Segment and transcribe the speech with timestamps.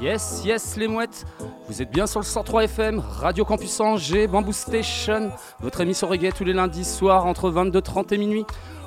[0.00, 1.26] Yes, yes, les mouettes.
[1.68, 6.32] Vous êtes bien sur le 103 FM, Radio Campus Angers, Bamboo Station, votre émission reggae
[6.34, 8.46] tous les lundis soirs entre 22h30 et minuit.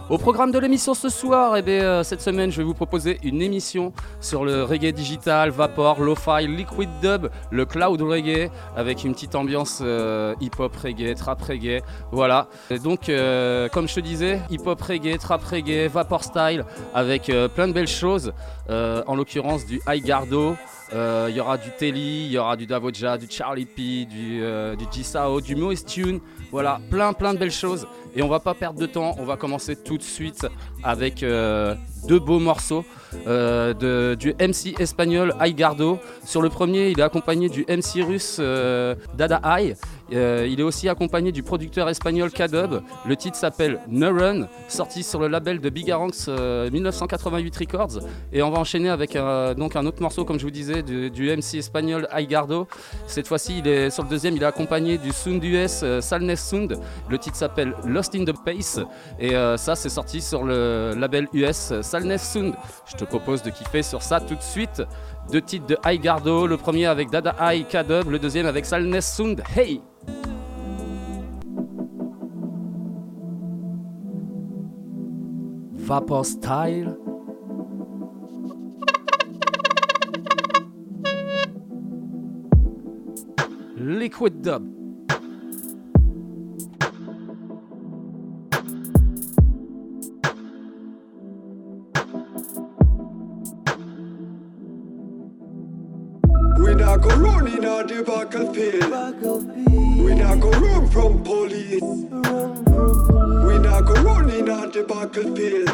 [0.10, 3.20] Au programme de l'émission ce soir, eh bien, euh, cette semaine, je vais vous proposer
[3.24, 9.14] une émission sur le reggae digital, vapor, lo-fi, liquid dub, le cloud reggae, avec une
[9.14, 11.84] petite ambiance euh, hip-hop reggae, trap reggae.
[12.12, 12.48] Voilà.
[12.70, 17.68] Et donc, euh, comme je te disais, hip-hop reggae, trap reggae, vapor style, avec plein
[17.68, 18.34] de belles choses.
[18.70, 20.56] en l'occurrence du High Gardo.
[20.94, 24.40] Il y aura du Telly, il y aura du Davoja, du Charlie P, du,
[24.78, 26.20] du G-Sao, du Moist Tune.
[26.52, 27.88] Voilà, plein plein de belles choses.
[28.16, 30.46] Et on va pas perdre de temps, on va commencer tout de suite
[30.84, 31.74] avec euh,
[32.08, 32.86] deux beaux morceaux
[33.28, 36.00] euh, du MC espagnol Gardo.
[36.24, 39.42] Sur le premier, il est accompagné du MC russe euh, Dada
[40.14, 40.48] Ai.
[40.50, 42.82] il est aussi accompagné du producteur espagnol K-Dub.
[43.06, 48.00] Le titre s'appelle Neuron, sorti sur le label de Bigaranx 1988 Records.
[48.32, 52.08] Et on va enchaîner avec un autre morceau, comme je vous disais, du, MC espagnol
[52.30, 52.68] Gardo.
[53.08, 56.80] Cette fois-ci, il est sur le deuxième, il est accompagné du Sound US Salnes Sound.
[57.10, 58.80] Le titre s'appelle Lost in the Pace.
[59.20, 62.54] Et ça, c'est sorti sur le label US Salnes Sound.
[62.86, 64.82] Je te propose de kiffer sur ça tout de suite.
[65.32, 69.02] Deux titres de High Gardo, le premier avec Dada High K-Dub, le deuxième avec Salnes
[69.02, 69.42] Sound.
[69.56, 69.82] Hey!
[75.74, 76.98] Vapor Style.
[83.78, 84.83] Liquid Dub.
[98.04, 99.22] The battlefield.
[99.98, 101.82] We not go run from police.
[101.82, 105.70] We not go running on the battlefield.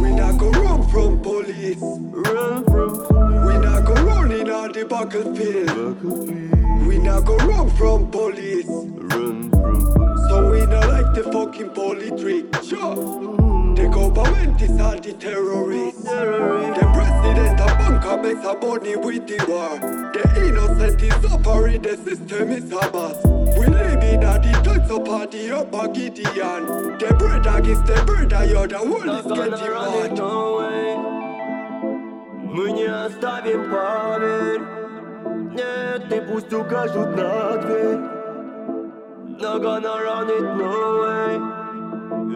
[0.00, 1.80] We not go run from police.
[1.80, 2.22] We
[3.58, 6.02] not go running on the battlefield.
[6.86, 8.66] We not go run from police.
[8.66, 12.54] So we not like the fucking police trick.
[12.62, 12.94] Sure.
[13.74, 16.04] The government is all the terrorists
[18.27, 19.79] The president of Banca makes a money with the war.
[20.11, 23.17] The innocent is suffering, the system is Hamas.
[23.57, 26.97] We live in a the types of party up a Gideon.
[26.99, 30.19] The bread against the bread, you're the world is getting mad.
[32.53, 34.61] Мы не оставим поверь
[35.53, 37.99] Нет, и пусть укажут на дверь
[39.39, 41.56] Not gonna run it, no way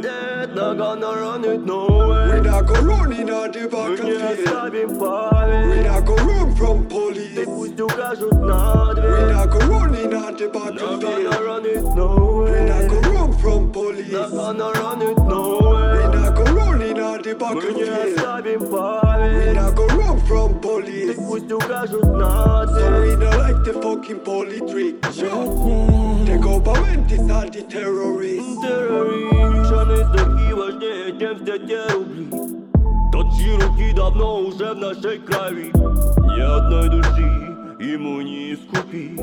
[0.02, 2.32] Dead, not gonna run it no way.
[2.32, 4.72] We not go run in the battlefield.
[4.72, 7.36] We not go run from police.
[7.36, 11.02] They put you guys not We not go run in a the battlefield.
[11.02, 12.60] Not gonna run it no way.
[12.60, 14.10] We not go run from police.
[14.10, 15.72] Not gonna run it no
[17.31, 17.31] way.
[17.31, 19.45] We not go run in a the battlefield.
[19.45, 21.15] We not go run from police.
[21.15, 25.01] They put you guys not So we not like the fucking police trick.
[25.01, 28.61] The government is all the terrorists.
[28.61, 29.37] Terrorists.
[30.13, 32.29] такие важнее, чем все те рубли
[33.11, 37.50] Тот чьи руки давно уже в нашей крови Ни одной души
[37.81, 39.19] ему не искупить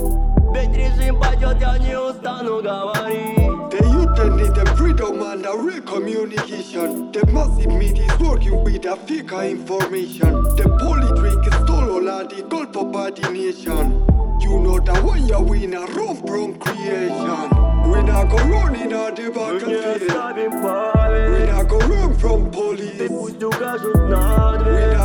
[0.54, 3.36] Ведь режим пойдет, я не устану говорить
[3.70, 8.82] The youth need the freedom and the real communication The massive media is working with
[8.82, 14.06] the fake information The politrick is stole all of the gold for body nation
[14.40, 18.93] You know that when you win a run from creation we not go run in
[18.93, 20.01] a the battlefield.
[20.01, 23.09] We not go run from police.
[23.09, 23.59] We not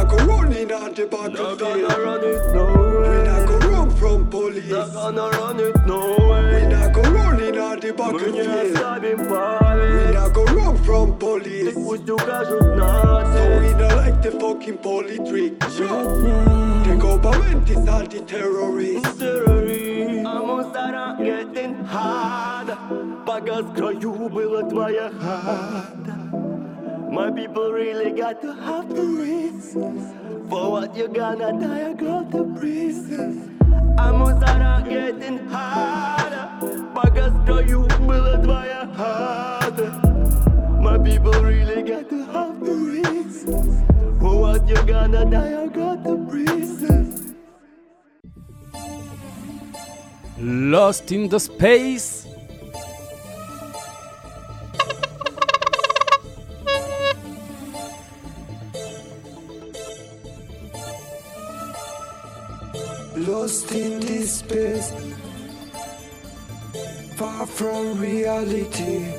[0.09, 1.63] go run in a the battlefield.
[3.09, 4.65] We not go run from police.
[4.65, 4.93] We not
[6.93, 8.37] go run in a the battlefield.
[9.95, 11.75] We not go run from police.
[11.75, 11.99] So we
[13.75, 15.59] not like the fucking police trick.
[15.61, 18.07] The government is all
[20.34, 20.34] the terrorists.
[20.34, 22.78] I'm start getting hard.
[23.26, 26.16] Пока с краю была твоя хата
[27.12, 30.04] My people really got to have the reasons
[30.50, 33.50] For what you gonna die, I got the reasons
[33.98, 36.50] I'm start getting harder
[36.94, 40.10] Пока с краю была твоя хата
[40.82, 43.86] My people really got to have the reason.
[44.20, 47.36] For what you gonna die, I got the reason.
[50.37, 52.27] Lost in the Space.
[63.17, 64.93] Lost in this space,
[67.15, 69.15] far from reality.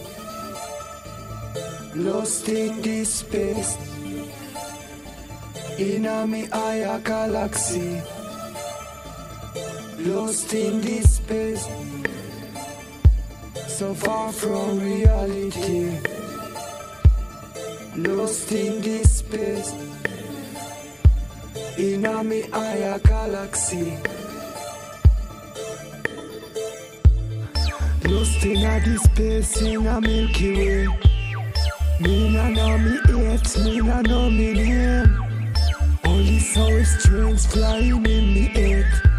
[1.96, 3.78] Lost in this space,
[5.80, 6.48] in a me
[7.04, 8.15] galaxy.
[9.98, 11.68] Lost in this space,
[13.68, 15.98] so far from reality.
[17.96, 19.74] Lost in this space
[21.78, 22.44] in a me
[23.04, 23.98] galaxy.
[28.06, 30.88] Lost in a this space in a Milky Way.
[32.02, 33.00] Me na know me
[33.32, 35.20] age, me na know me name.
[36.04, 39.15] Only soul strings flying in me head.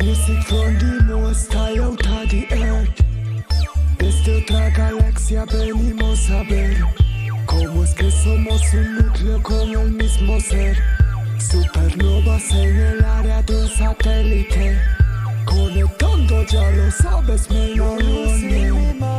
[0.00, 3.02] Music from the most high out of earth.
[3.98, 6.78] Desde otra galaxia venimos a ver
[7.46, 10.78] cómo es que somos un núcleo con el mismo ser.
[11.38, 14.78] Supernovas en el área de un satélite
[15.44, 19.09] Conectando, ya lo sabes, mi neurones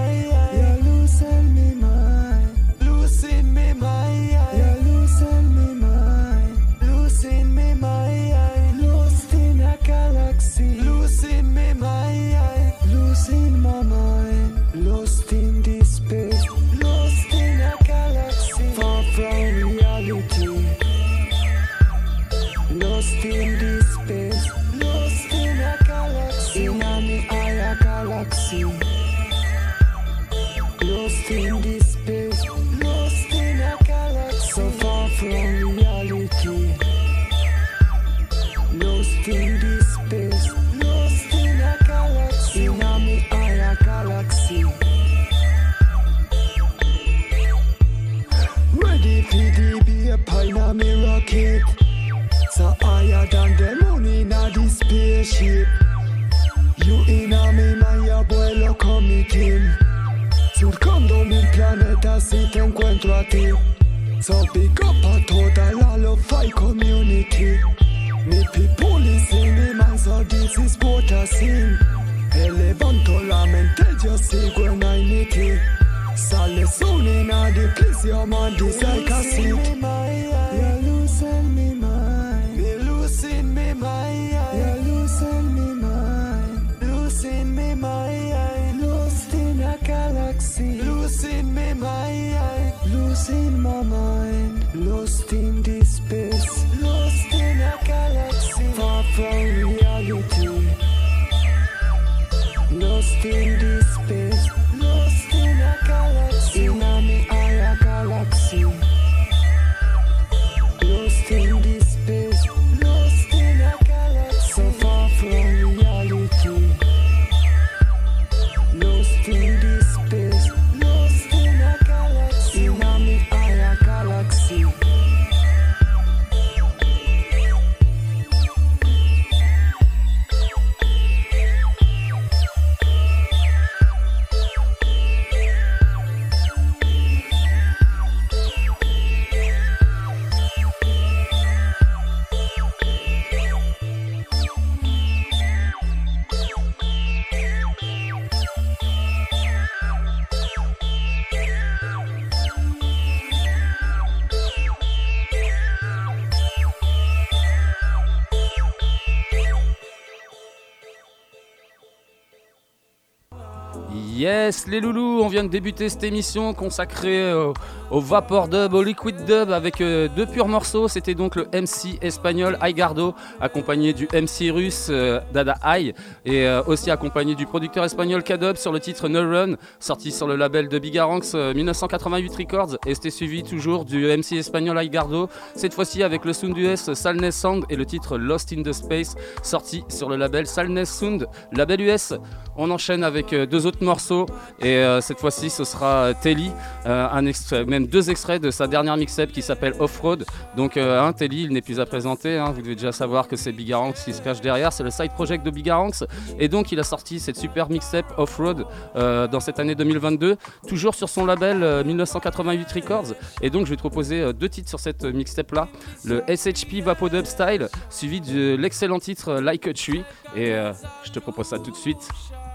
[164.51, 167.51] this les loulous, on vient de débuter cette émission consacrée euh,
[167.91, 170.87] au vapor dub, au liquid dub avec euh, deux purs morceaux.
[170.87, 175.93] C'était donc le MC espagnol Aigardo, accompagné du MC russe euh, Dada Ai,
[176.25, 180.37] et aussi accompagné du producteur espagnol K-Dub sur le titre No Run, sorti sur le
[180.37, 182.77] label de Bigaranx euh, 1988 Records.
[182.85, 187.39] Et c'était suivi toujours du MC espagnol Aigardo, cette fois-ci avec le sound US Salness
[187.39, 191.81] Sound et le titre Lost in the Space, sorti sur le label Salness Sound, label
[191.81, 192.13] US.
[192.55, 194.25] On enchaîne avec deux autres morceaux morceau.
[194.63, 196.51] Et euh, cette fois-ci, ce sera Telly,
[196.85, 200.25] euh, un même deux extraits de sa dernière mixtape qui s'appelle Off-Road.
[200.55, 202.37] Donc, euh, un Telly, il n'est plus à présenter.
[202.37, 202.51] hein.
[202.53, 204.71] Vous devez déjà savoir que c'est Bigaranx qui se cache derrière.
[204.71, 206.03] C'est le side project de Bigaranx.
[206.39, 208.65] Et donc, il a sorti cette super mixtape Off-Road
[208.95, 210.37] euh, dans cette année 2022,
[210.67, 213.13] toujours sur son label euh, 1988 Records.
[213.41, 215.67] Et donc, je vais te proposer euh, deux titres sur cette euh, mixtape-là
[216.05, 220.03] le SHP Vapodub Style, suivi de l'excellent titre euh, Like a Tree.
[220.35, 220.71] Et euh,
[221.03, 222.07] je te propose ça tout de suite.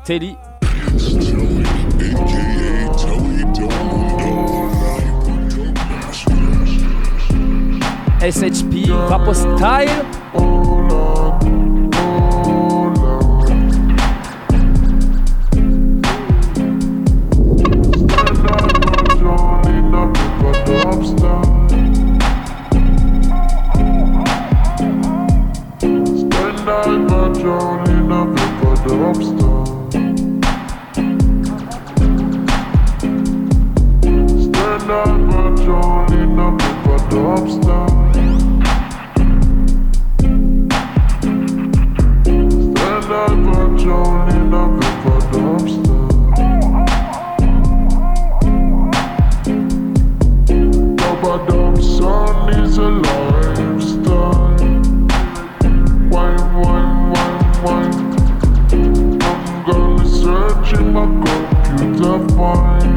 [0.04, 0.36] Telly
[8.26, 10.55] SHP Vapo Style.
[34.86, 37.86] lover drowning up a dumpster.
[42.22, 43.30] Stand up
[44.28, 44.54] and
[45.04, 46.04] a dumpster.
[50.98, 51.32] Papa
[52.60, 54.56] is a lifestyle.
[56.12, 57.96] Wine, wine, wine, wine.
[59.20, 62.95] I'm gonna search in my computer find.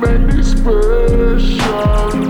[0.00, 2.25] make me special.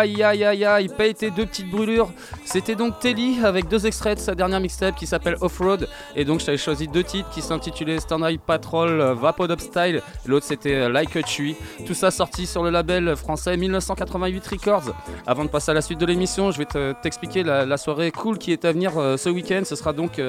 [0.00, 2.10] Aïe aïe aïe aïe, été deux petites brûlures.
[2.52, 5.86] C'était donc Telly avec deux extraits de sa dernière mixtape qui s'appelle Off-Road.
[6.16, 10.02] Et donc j'avais choisi deux titres qui s'intitulaient Standard Patrol euh, Vapodop Style.
[10.26, 11.54] L'autre c'était euh, Like a Tree.
[11.86, 14.92] Tout ça sorti sur le label français 1988 Records.
[15.28, 18.36] Avant de passer à la suite de l'émission, je vais te- t'expliquer la, soirée cool
[18.36, 19.62] qui est à venir euh, ce week-end.
[19.64, 20.20] Ce sera donc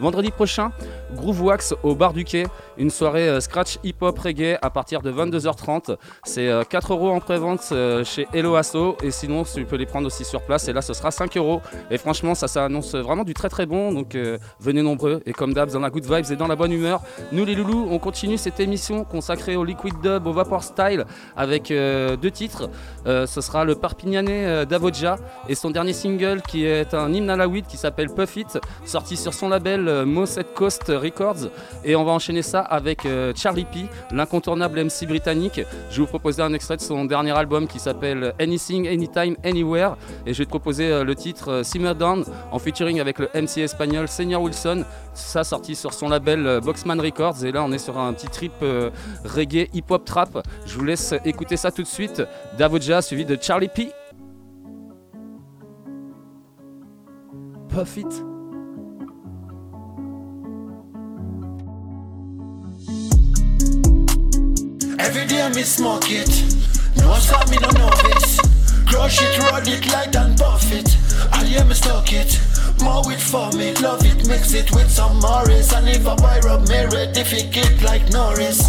[0.00, 0.72] vendredi prochain.
[1.14, 2.48] Groove Wax au bar du quai.
[2.78, 5.96] Une soirée scratch hip-hop reggae à partir de 22h30.
[6.24, 7.72] C'est euh, 4 euros en pré-vente
[8.04, 8.96] chez Hello Asso.
[9.04, 10.66] Et sinon, tu peux les prendre aussi sur place.
[10.66, 11.59] Et là, ce sera 5 euros.
[11.90, 13.92] Et franchement, ça, ça annonce vraiment du très très bon.
[13.92, 15.22] Donc euh, venez nombreux.
[15.26, 17.88] Et comme d'hab, dans la good vibes et dans la bonne humeur, nous les loulous,
[17.90, 21.04] on continue cette émission consacrée au liquid dub, au vapor style,
[21.36, 22.68] avec euh, deux titres.
[23.06, 25.16] Euh, ce sera le Perpignanais euh, Davodja
[25.48, 28.58] et son dernier single qui est un hymne à la weed qui s'appelle Puff It,
[28.84, 31.50] sorti sur son label Moset Coast Records.
[31.84, 35.60] Et on va enchaîner ça avec Charlie P, l'incontournable MC britannique.
[35.90, 39.96] Je vais vous proposer un extrait de son dernier album qui s'appelle Anything, Anytime, Anywhere.
[40.26, 43.58] Et je vais te proposer le titre euh, Simmer Down en featuring avec le MC
[43.58, 44.84] espagnol Senior Wilson.
[45.14, 47.44] Ça sorti sur son label euh, Boxman Records.
[47.44, 48.90] Et là, on est sur un petit trip euh,
[49.24, 50.46] reggae hip-hop trap.
[50.66, 52.22] Je vous laisse écouter ça tout de suite.
[52.58, 53.90] Davodja suivi de Charlie P.
[57.68, 57.98] Puff.
[68.90, 70.96] Crush it, roll it, light and puff it.
[71.32, 72.38] I hear me stock it.
[72.82, 75.72] More with for me, love it, mix it with some Morris.
[75.72, 76.80] And if I buy me
[77.14, 78.60] certificate like Norris.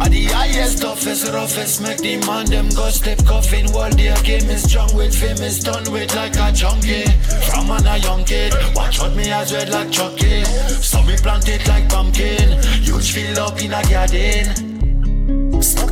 [0.00, 3.70] Are the highest, toughest, roughest, make the man them go step coffin.
[3.72, 7.04] World their game is strong with famous, done with like a junkie.
[7.50, 10.44] From an a young kid, watch out me as red like Chucky.
[10.80, 15.62] So me plant it like pumpkin, huge fill up in a garden.
[15.62, 15.91] Smoke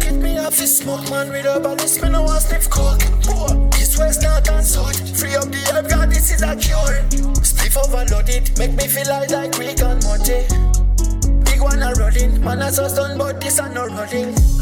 [0.56, 3.00] this smoke man with a balance, me no want sniff coke.
[3.72, 7.00] This west not and south, free up the herb, God this is a cure.
[7.42, 10.46] Stiff overloaded, make me feel like like Rick and Morty
[11.60, 12.42] big one a rolling.
[12.42, 14.59] Man a just done, but this a no rolling.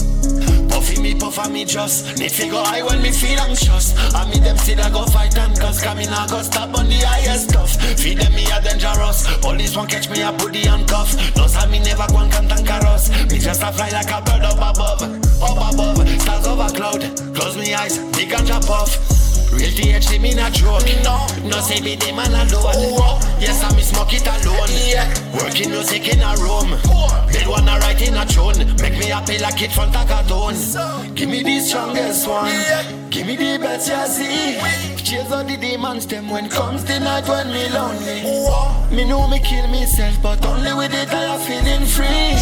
[0.68, 3.94] Puffy me, puff me just Need figure high when me feel anxious.
[4.14, 6.88] I me them still a go fight and cause Come in a go stop on
[6.88, 7.76] the highest stuff.
[7.98, 11.66] Feed them me a dangerous Police won't catch me I put the handcuff No say
[11.70, 14.58] me never go and can tank us Me just a fly like a bird up
[14.58, 15.02] above
[15.42, 17.02] Up above, stars over cloud
[17.34, 19.17] Close me eyes, big and drop off
[19.52, 20.84] Real THC me not joke.
[21.02, 22.74] No, no say be the man alone.
[22.76, 23.38] Oh, oh.
[23.40, 24.68] yes, I me smoke it alone.
[24.86, 26.78] Yeah, working music in a room.
[26.86, 27.08] Oh.
[27.32, 28.58] Build one a write in a tune.
[28.80, 30.54] Make me happy like it from a cartoon.
[31.14, 32.52] Give me the strongest one.
[33.10, 35.02] Give me the best you see.
[35.02, 38.22] Chase all the demons them when comes the night when me lonely.
[38.24, 38.94] Oh, oh.
[38.94, 42.36] Me know me kill myself, but only with it I am feeling free.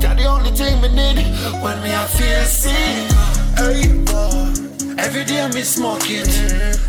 [0.00, 1.18] That the only thing me need
[1.62, 3.10] when me I feel sick.
[3.58, 4.67] Hey, boy.
[4.98, 6.28] Every day me smoke it.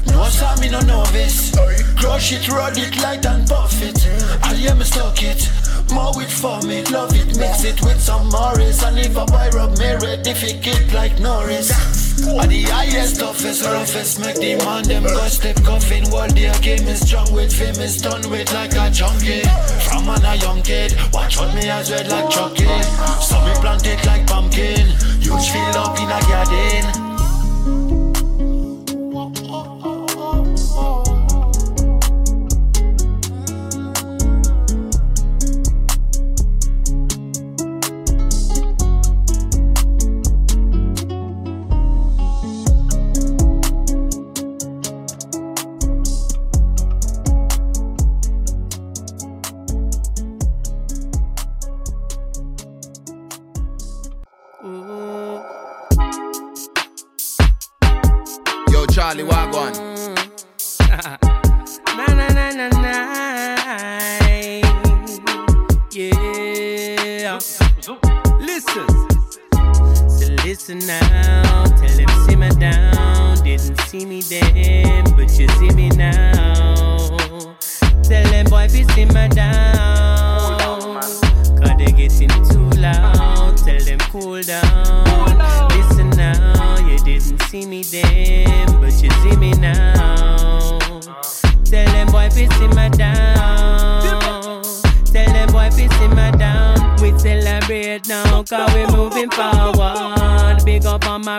[0.08, 1.56] No stop me no novice.
[1.96, 3.98] Crush it, roll it, light and puff it.
[4.44, 5.48] I hear me stock it.
[5.94, 8.84] More with for me, love it, mix it with some Morris.
[8.84, 11.72] And if I buy rub me ready, it like Norris.
[12.28, 16.04] Are the highest, toughest, roughest, make the man them go step coffin.
[16.12, 19.42] World their game is strong with famous, done with like a junkie.
[19.88, 22.66] From an a young kid, watch out me as red like Chucky.
[23.22, 24.88] So me plant it like pumpkin,
[25.22, 27.09] huge fill up in a garden.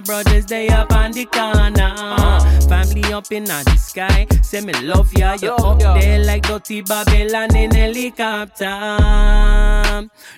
[0.01, 1.60] Brothers, they up on the corner.
[3.21, 5.37] Up in the sky, say me love ya.
[5.43, 8.71] You up there like dirty Babylon in helicopter.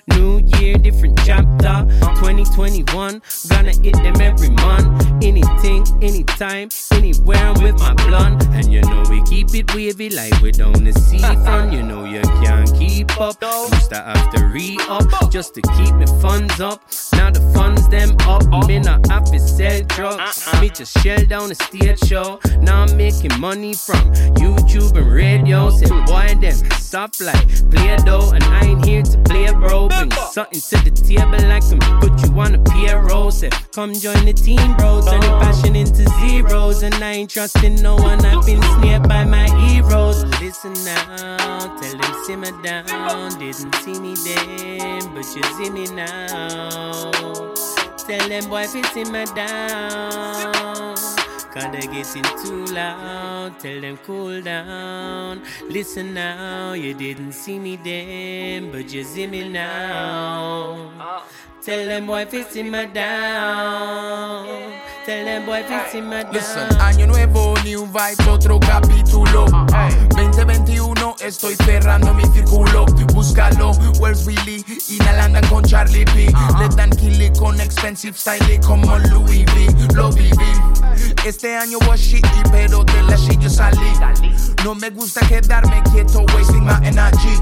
[0.07, 1.87] New year, different chapter.
[2.19, 5.01] 2021, gonna hit them every month.
[5.23, 8.43] Anything, anytime, anywhere with my blunt.
[8.47, 11.71] And you know we keep it wavy like we're down the seafront.
[11.71, 13.41] You know you can't keep up.
[13.41, 16.81] Used to have to re up just to keep me funds up.
[17.13, 18.43] Now the funds them up.
[18.67, 20.47] Me not have to sell drugs.
[20.47, 20.61] Uh-uh.
[20.61, 22.39] Me just shell down the stage show.
[22.59, 25.69] Now I'm making money from YouTube and radio.
[25.69, 26.55] Say boy them
[26.93, 28.31] soft like play dough.
[28.33, 29.87] And I ain't here to play bro.
[29.89, 33.29] Bring something to the table like I'm put you on a PRO.
[33.29, 35.01] Say come join the team bro.
[35.01, 36.83] Turn your passion into zeros.
[36.83, 38.25] And I ain't trusting no one.
[38.25, 40.23] I've been snared by my heroes.
[40.41, 41.77] Listen now.
[41.79, 43.39] Tell them simmer down.
[43.39, 45.13] Didn't see me then.
[45.13, 47.11] But you see me now.
[48.05, 50.72] Tell them boy, if simmer down.
[51.53, 53.59] Cause they getting too loud.
[53.59, 55.43] Tell them cool down.
[55.69, 61.23] Listen now, you didn't see me then, but you see me now.
[61.65, 64.45] Tell them boy, fi simmer down.
[65.05, 66.33] Tell them boy, fi simmer down.
[66.33, 69.45] Listen, año nuevo, new vibes, otro capítulo.
[70.09, 72.85] 2021, estoy cerrando mi círculo.
[73.13, 74.65] Búscalo, where's Willy?
[74.89, 76.33] Inhalando con Charlie P.
[76.59, 79.93] Le dan killy con expensive style como Louis V.
[79.95, 80.51] Lo viví.
[81.25, 83.93] Este año was shitty, pero de la shit yo salí.
[84.65, 87.39] No me gusta quedarme quieto, wasting my energy.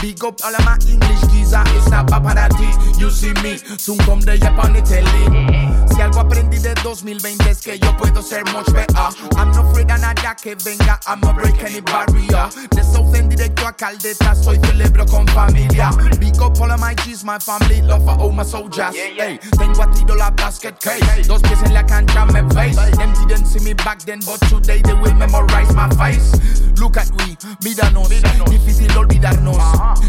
[0.00, 2.68] Big up all of my English geezer, esta pa' para ti.
[2.98, 5.86] You see me, soon come the Japan telly.
[5.92, 8.96] Si algo aprendí de 2020 es que yo puedo ser much better.
[9.36, 12.48] I'm no afraid a nada que venga, I'm a break any barrier.
[12.70, 15.90] De South en directo a Caldeta, soy celebro con familia.
[16.18, 18.94] Big up all of my G's, my family, love for all my soldiers.
[18.94, 21.26] Hey, tengo a tiro la basket case.
[21.26, 22.76] Dos pies en la cancha, me face.
[22.96, 26.32] Them didn't see me back then, but today they will memorize my face.
[26.78, 28.08] Look at we, míranos,
[28.48, 29.58] difícil olvidarnos.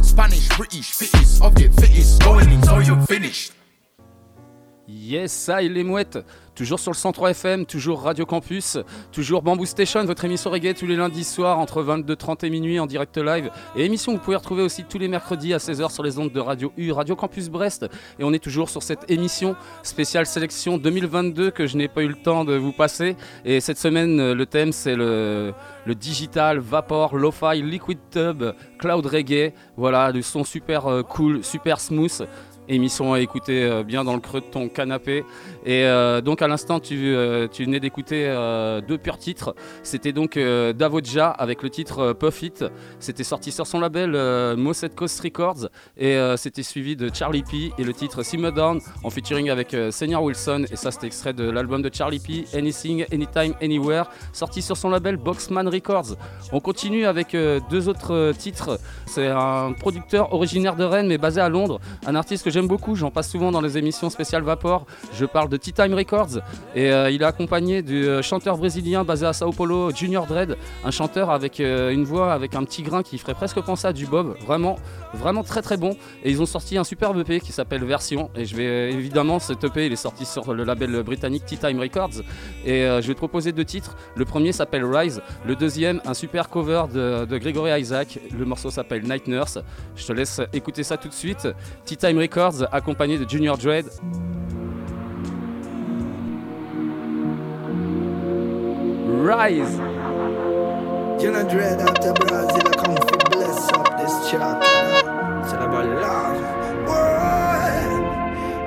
[0.03, 2.95] Spanish, British, fittest of the fittest, going in, so you
[4.87, 6.19] Yes, ça, il les mouettes.
[6.53, 8.77] Toujours sur le 103 FM, toujours Radio Campus,
[9.13, 12.87] toujours Bamboo Station, votre émission reggae tous les lundis soirs entre 22h30 et minuit en
[12.87, 13.49] direct live.
[13.77, 16.31] Et émission que vous pouvez retrouver aussi tous les mercredis à 16h sur les ondes
[16.31, 17.87] de Radio U, Radio Campus Brest.
[18.19, 22.09] Et on est toujours sur cette émission spéciale sélection 2022 que je n'ai pas eu
[22.09, 23.15] le temps de vous passer.
[23.45, 25.53] Et cette semaine, le thème c'est le,
[25.85, 28.43] le digital, vapor, lo-fi, liquid tub,
[28.77, 29.53] cloud reggae.
[29.77, 32.27] Voilà, du son super euh, cool, super smooth
[32.67, 35.23] émission à écouter euh, bien dans le creux de ton canapé.
[35.65, 38.11] Et euh, donc à l'instant, tu, euh, tu venais d'écouter
[38.87, 39.55] deux purs titres.
[39.83, 42.65] C'était donc Davodja avec le titre Puff It.
[42.99, 44.11] C'était sorti sur son label
[44.57, 49.09] Mosset Coast Records et c'était suivi de Charlie P et le titre Simmer Down en
[49.09, 50.65] featuring avec Senior Wilson.
[50.71, 54.89] Et ça, c'était extrait de l'album de Charlie P, Anything, Anytime, Anywhere, sorti sur son
[54.89, 56.15] label Boxman Records.
[56.51, 57.35] On continue avec
[57.69, 58.79] deux autres titres.
[59.05, 63.11] C'est un producteur originaire de Rennes mais basé à Londres, un artiste que beaucoup, j'en
[63.11, 64.85] passe souvent dans les émissions spéciales Vapor.
[65.13, 66.39] Je parle de Tea Time Records
[66.75, 70.57] et euh, il est accompagné du euh, chanteur brésilien basé à Sao Paulo, Junior Dread,
[70.83, 73.93] un chanteur avec euh, une voix avec un petit grain qui ferait presque penser à
[73.93, 74.77] du Bob, vraiment,
[75.13, 75.95] vraiment très très bon.
[76.23, 79.63] Et ils ont sorti un superbe EP qui s'appelle Version et je vais évidemment cet
[79.63, 82.21] EP il est sorti sur le label britannique Tea Time Records
[82.65, 83.95] et je vais te proposer deux titres.
[84.15, 88.19] Le premier s'appelle Rise, le deuxième un super cover de, de Gregory Isaac.
[88.37, 89.59] Le morceau s'appelle Night Nurse.
[89.95, 91.47] Je te laisse écouter ça tout de suite.
[91.85, 92.40] Tea Time Records
[92.71, 93.85] accompagné de Junior Dread.
[99.23, 99.77] Rise.
[101.19, 104.63] Junior Dread out of Brazil, I come to bless up this chart.
[105.43, 106.51] It's about love.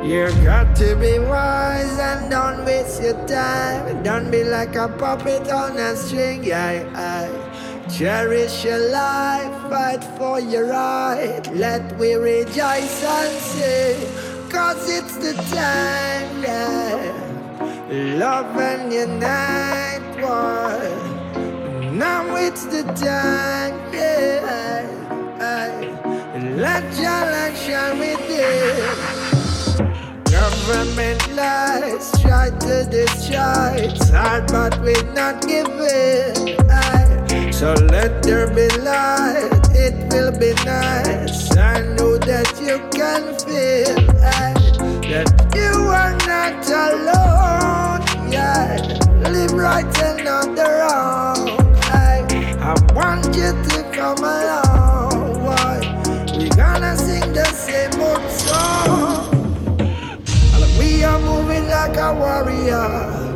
[0.04, 4.02] You got to be wise and don't waste your time.
[4.02, 6.44] Don't be like a puppet on a string.
[6.44, 7.53] Yeah, I.
[7.90, 11.42] Cherish your life, fight for your right.
[11.52, 17.12] Let we rejoice and sing, cause it's the time, yeah.
[18.18, 21.90] Love and unite, boy.
[21.92, 24.54] Now it's the time, yeah.
[26.56, 29.34] Let your light shine within.
[30.24, 33.90] Government lies try to destroy.
[33.90, 36.54] It's hard, but we're not giving.
[37.52, 41.56] So let there be light, it will be nice.
[41.56, 44.58] I know that you can feel that
[45.54, 48.30] you are not alone.
[48.30, 48.76] Yeah,
[49.30, 51.48] live right and not the wrong.
[51.90, 52.26] I,
[52.60, 55.42] I want you to come along.
[55.44, 55.80] Why?
[56.36, 59.30] We gonna sing the same old song.
[60.78, 63.33] We are moving like a warrior.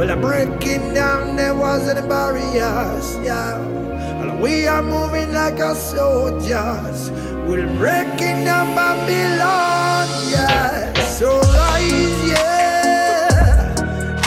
[0.00, 3.60] Well, I'm breaking down the walls and barriers, yeah.
[3.60, 7.10] And we are moving like a soldiers.
[7.46, 10.94] We're breaking down Babylon, yeah.
[11.04, 13.74] So rise, yeah.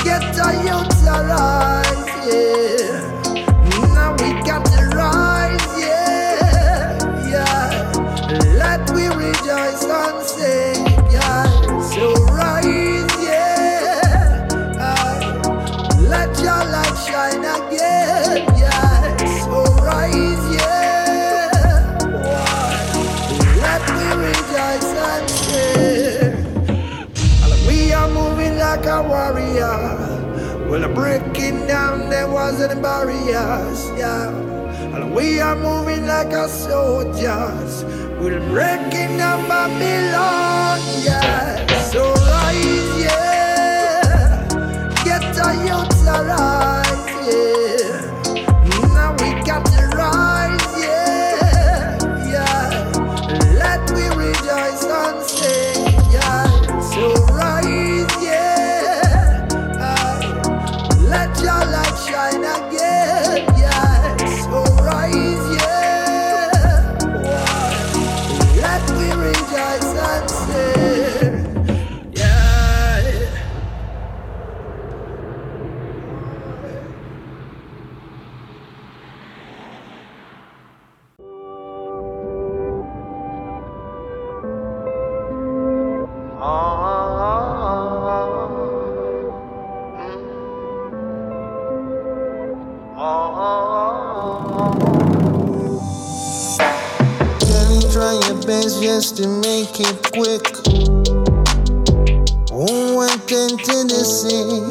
[0.04, 2.83] Get a youth alive, yeah.
[28.94, 30.70] A warrior.
[30.70, 34.30] Well, I'm breaking down the walls and the barriers, yeah.
[34.96, 37.84] And we are moving like a soldiers.
[38.20, 41.66] We're breaking down Babylon, yeah.
[41.92, 44.48] So rise, yeah.
[45.04, 47.63] Get a youth rise, yeah.
[98.84, 100.44] just to make it quick.
[102.52, 104.63] Oh, I tend to see.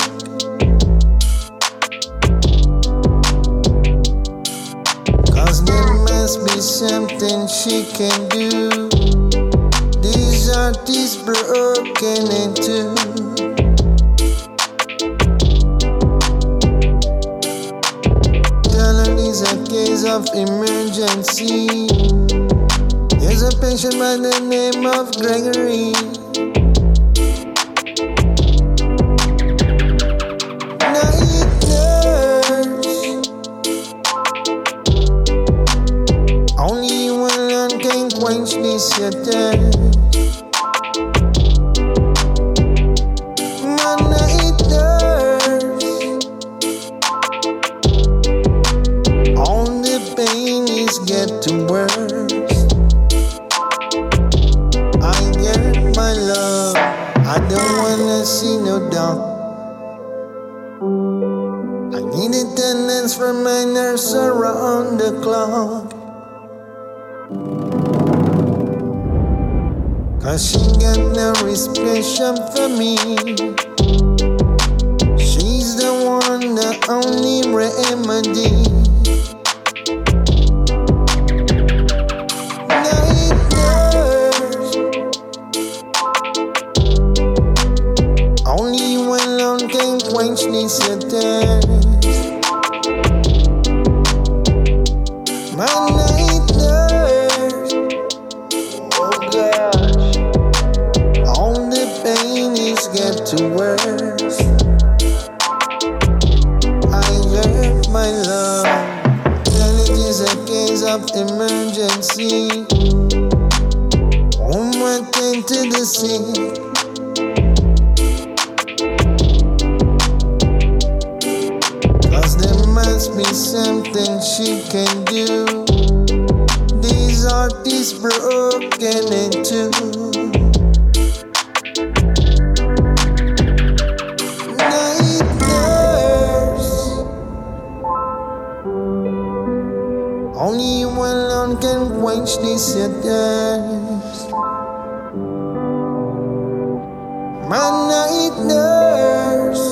[147.53, 149.67] My night nurse.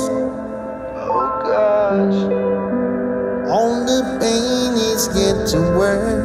[1.01, 2.21] Oh gosh.
[3.49, 6.20] All the pain is getting worse.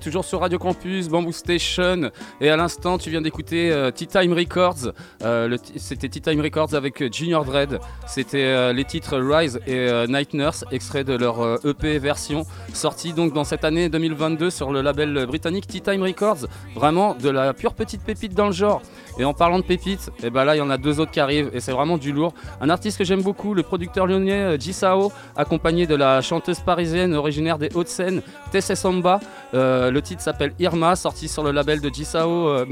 [0.00, 2.12] Toujours sur Radio Campus, Bamboo Station.
[2.40, 4.92] Et à l'instant, tu viens d'écouter euh, Tea Time Records.
[5.24, 7.80] Euh, C'était Tea Time Records avec euh, Junior Dread.
[8.06, 13.32] C'était euh, les titres Rise et Night Nurse, extrait de leur EP version, sorti donc
[13.32, 16.46] dans cette année 2022 sur le label britannique Tea Time Records.
[16.76, 18.82] Vraiment de la pure petite pépite dans le genre.
[19.18, 21.20] Et en parlant de pépites, et ben là, il y en a deux autres qui
[21.20, 22.32] arrivent et c'est vraiment du lourd.
[22.60, 27.58] Un artiste que j'aime beaucoup, le producteur lyonnais Jisao, accompagné de la chanteuse parisienne originaire
[27.58, 29.20] des Hauts-de-Seine, Tessé Samba.
[29.54, 32.64] Euh, le titre s'appelle Irma, sorti sur le label de Jisao euh,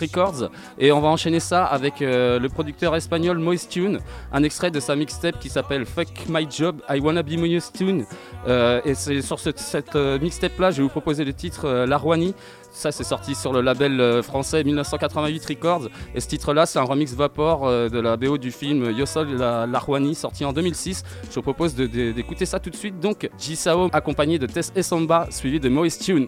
[0.00, 0.50] Records.
[0.78, 3.98] Et on va enchaîner ça avec euh, le producteur espagnol Moist Tune,
[4.32, 8.04] un extrait de sa mixtape qui s'appelle Fuck My Job, I Wanna Be Moist Tune.
[8.46, 11.96] Euh, et c'est sur ce- cette mixtape là, je vais vous proposer le titre La
[11.96, 12.34] Rouani.
[12.74, 15.88] Ça, c'est sorti sur le label euh, français 1988 Records.
[16.14, 19.64] Et ce titre-là, c'est un remix vapor euh, de la BO du film Yosol la,
[19.66, 21.04] la Rouani, sorti en 2006.
[21.30, 22.98] Je vous propose d'écouter ça tout de suite.
[22.98, 26.26] Donc, Jisao, accompagné de Tess Essamba, suivi de Moist Tune.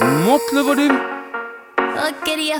[0.00, 0.98] Monte le volume!
[1.96, 2.58] Eu queria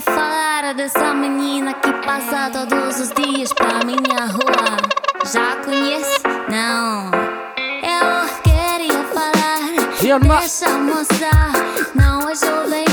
[10.05, 11.51] Deixa mostrar,
[11.95, 12.84] não é jovem.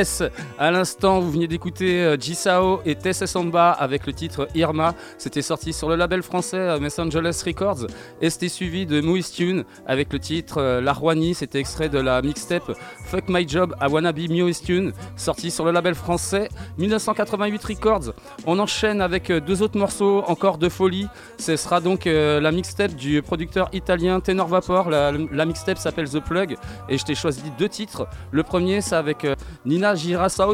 [0.00, 0.22] Yes.
[0.62, 4.94] À l'instant, vous venez d'écouter euh, Jisao et Tessa Samba avec le titre Irma.
[5.16, 7.86] C'était sorti sur le label français euh, Los Angeles Records
[8.20, 11.32] et c'était suivi de Moïse Tune avec le titre euh, La Rouanie.
[11.32, 12.72] C'était extrait de la mixtape
[13.06, 18.12] Fuck My Job à Wannabe Moïse Tune, sorti sur le label français 1988 Records.
[18.44, 21.06] On enchaîne avec deux autres morceaux encore de folie.
[21.38, 24.90] Ce sera donc la mixtape du producteur italien Tenor Vapor.
[24.90, 26.56] La, la mixtape s'appelle The Plug
[26.90, 28.06] et je t'ai choisi deux titres.
[28.30, 29.26] Le premier, c'est avec
[29.64, 30.49] Nina Girasao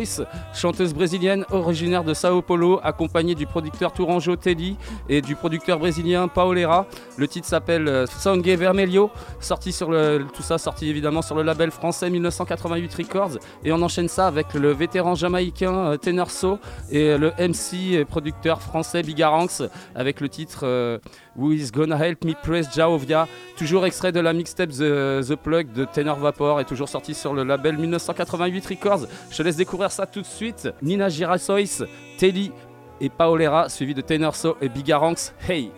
[0.54, 4.76] Chanteuse brésilienne originaire de Sao Paulo, accompagnée du producteur tourangeau Teddy
[5.08, 6.86] et du producteur brésilien Paolera.
[7.16, 9.88] Le titre s'appelle euh, Sangue Vermelho, sorti sur
[10.34, 13.38] tout ça sorti évidemment sur le label français 1988 Records.
[13.64, 16.58] Et on enchaîne ça avec le vétéran jamaïcain euh, Tenor So
[16.90, 19.62] et le MC producteur français Bigaranx
[19.94, 20.98] avec le titre euh,
[21.38, 25.84] Who is Gonna Help Me Praise Jaovia, toujours extrait de la mixtape The, Plug de
[25.84, 29.06] Tenor Vapor et toujours sorti sur le label 1988 Records.
[29.30, 30.68] Je laisse découvrir ça tout de suite.
[30.82, 31.86] Nina Girassois,
[32.18, 32.52] Telly
[33.00, 35.34] et Paolera, suivi de Tenor So et Bigaranx.
[35.48, 35.70] Hey!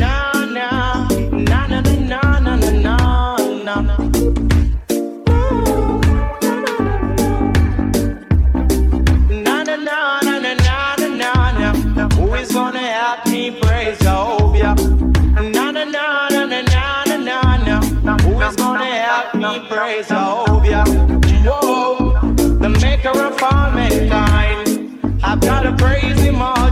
[0.00, 0.25] na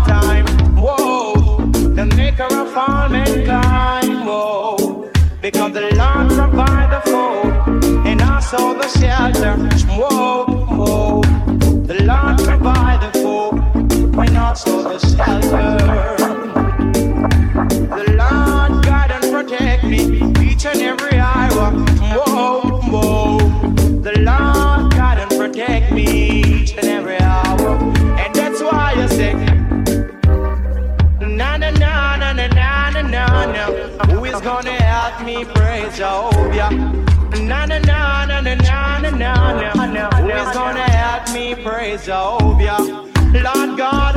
[0.07, 0.46] time.
[0.76, 1.57] Whoa,
[1.98, 4.26] the maker of all mankind.
[4.26, 8.22] Whoa, because the Lord provide the food and
[8.74, 9.55] the shelter.
[9.98, 11.22] Whoa,
[11.86, 12.38] the Lord
[13.00, 14.36] the food and
[14.84, 16.16] the shelter.
[17.96, 20.00] The Lord guide and protect me
[20.50, 21.18] each and every
[35.95, 36.70] Jehovah?
[37.38, 40.11] Na na na na na na na na na.
[40.16, 42.82] Who is gonna help me praise Jehovah?
[43.32, 44.14] Lord God,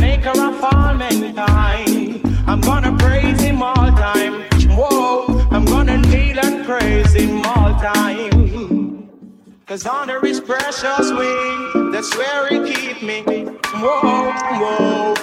[0.00, 2.20] maker of all mankind.
[2.48, 4.42] I'm gonna praise him all time.
[4.70, 9.08] Whoa, I'm gonna kneel and praise him all time.
[9.66, 13.22] Cause under his precious wing, that's where he keep me.
[13.76, 15.14] Whoa, whoa.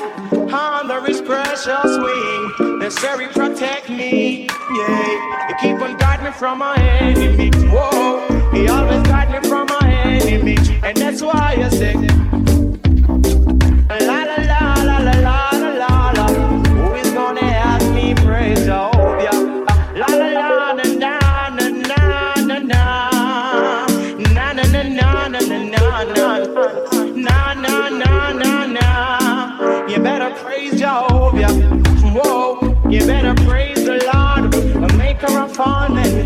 [0.55, 4.47] Under his precious wing, where protect me.
[4.47, 7.51] Yeah, he keep on guide me from my enemy.
[7.69, 10.57] Whoa, he always guide me from my enemy.
[10.83, 11.93] And that's why I say,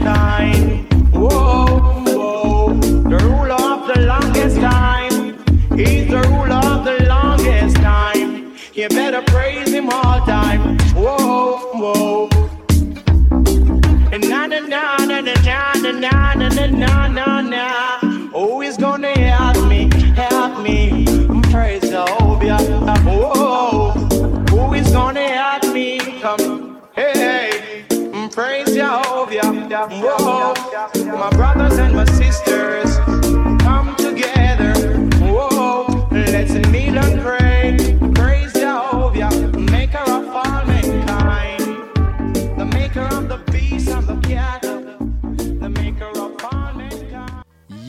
[0.03, 5.37] Whoa, whoa, the ruler of the longest time.
[5.77, 8.53] He's the ruler of the longest time.
[8.73, 10.77] You better praise him all time.
[10.93, 12.29] Whoa, whoa.
[14.11, 17.42] Na na na na na na na na na na na.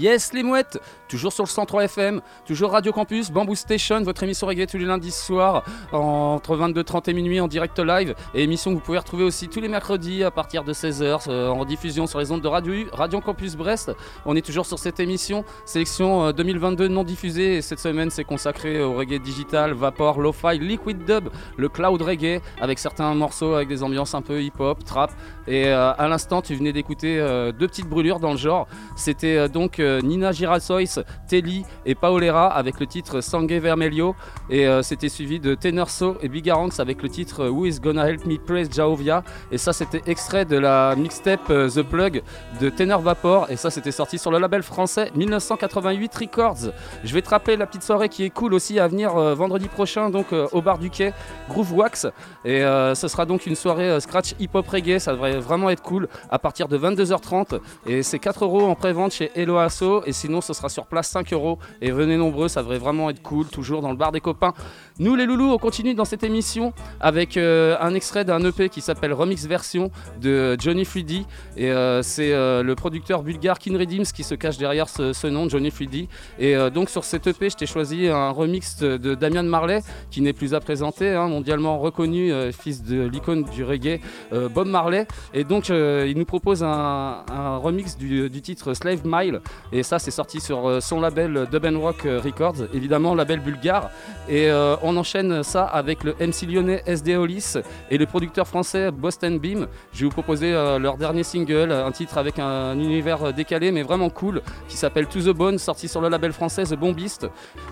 [0.00, 4.46] Yes les mouettes, toujours sur le 103 FM, toujours Radio Campus, Bamboo Station, votre émission
[4.46, 8.76] reggae tous les lundis soirs entre 22h30 et minuit en direct live et émission que
[8.76, 12.18] vous pouvez retrouver aussi tous les mercredis à partir de 16h euh, en diffusion sur
[12.18, 13.92] les ondes de Radio U, Radio Campus Brest.
[14.26, 18.24] On est toujours sur cette émission, sélection euh, 2022 non diffusée et cette semaine c'est
[18.24, 23.68] consacré au reggae digital, vapor, lo-fi, liquid dub, le cloud reggae avec certains morceaux avec
[23.68, 25.12] des ambiances un peu hip-hop, trap
[25.46, 28.66] et euh, à l'instant tu venais d'écouter euh, deux petites brûlures dans le genre.
[28.96, 34.14] C'était euh, donc euh, Nina Girasois, Telly et Paolera avec le titre Sangue Vermelho.
[34.50, 38.08] Et euh, c'était suivi de Tenorso et Bigaranx avec le titre euh, Who is Gonna
[38.08, 39.22] Help Me Praise Jehovah.
[39.50, 42.22] Et ça c'était extrait de la mixtape euh, The Plug
[42.60, 43.50] de Tenor Vapor.
[43.50, 46.72] Et ça c'était sorti sur le label français 1988 Records.
[47.04, 49.68] Je vais te rappeler la petite soirée qui est cool aussi à venir euh, vendredi
[49.68, 51.12] prochain donc euh, au bar du quai
[51.48, 52.06] Groove Wax.
[52.44, 54.98] Et euh, ce sera donc une soirée euh, scratch hip hop reggae.
[54.98, 59.12] Ça devrait vraiment être cool à partir de 22h30 et c'est 4 euros en pré-vente
[59.12, 59.58] chez Hello
[60.06, 61.58] Et sinon ce sera sur place 5 euros.
[61.80, 64.52] Et venez nombreux ça devrait vraiment être cool toujours dans le bar des copains.
[64.98, 68.80] Nous les loulous on continue dans cette émission avec euh, un extrait d'un EP qui
[68.80, 74.04] s'appelle Remix Version de Johnny Freddy et euh, c'est euh, le producteur bulgare Kin Redeems
[74.04, 76.08] qui se cache derrière ce, nom Johnny Freddy
[76.38, 80.32] et donc sur cet EP je t'ai choisi un remix de, Damian Marley qui n'est
[80.32, 84.00] plus à présenter hein, mondialement reconnu fils de l'icône du reggae
[84.30, 85.06] Bob Marley.
[85.32, 87.24] Et donc il nous propose un,
[87.58, 89.40] remix du titre Slave Mile
[89.74, 93.90] et ça c'est sorti sur euh, son label Dub Rock Records, évidemment label bulgare.
[94.28, 94.50] Et
[94.82, 97.54] on enchaîne ça avec le MC lyonnais SD Hollis
[97.90, 99.66] et le producteur français Boston Beam.
[99.92, 104.08] Je vais vous proposer leur dernier single, un titre avec un univers décalé mais vraiment
[104.08, 107.26] cool, qui s'appelle To The Bone, sorti sur le label français The Bombist.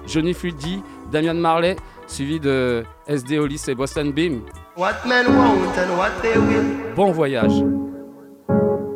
[0.07, 1.77] Johnny Fluidi, Damian Marley,
[2.07, 4.43] suivi de SD Hollis et Boston Beam.
[4.77, 6.95] What men want and what they will.
[6.95, 7.63] Bon voyage.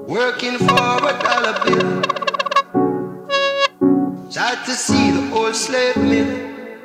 [0.08, 2.35] Working for a dollar bill.
[4.36, 6.28] Sad to see the old slave mill.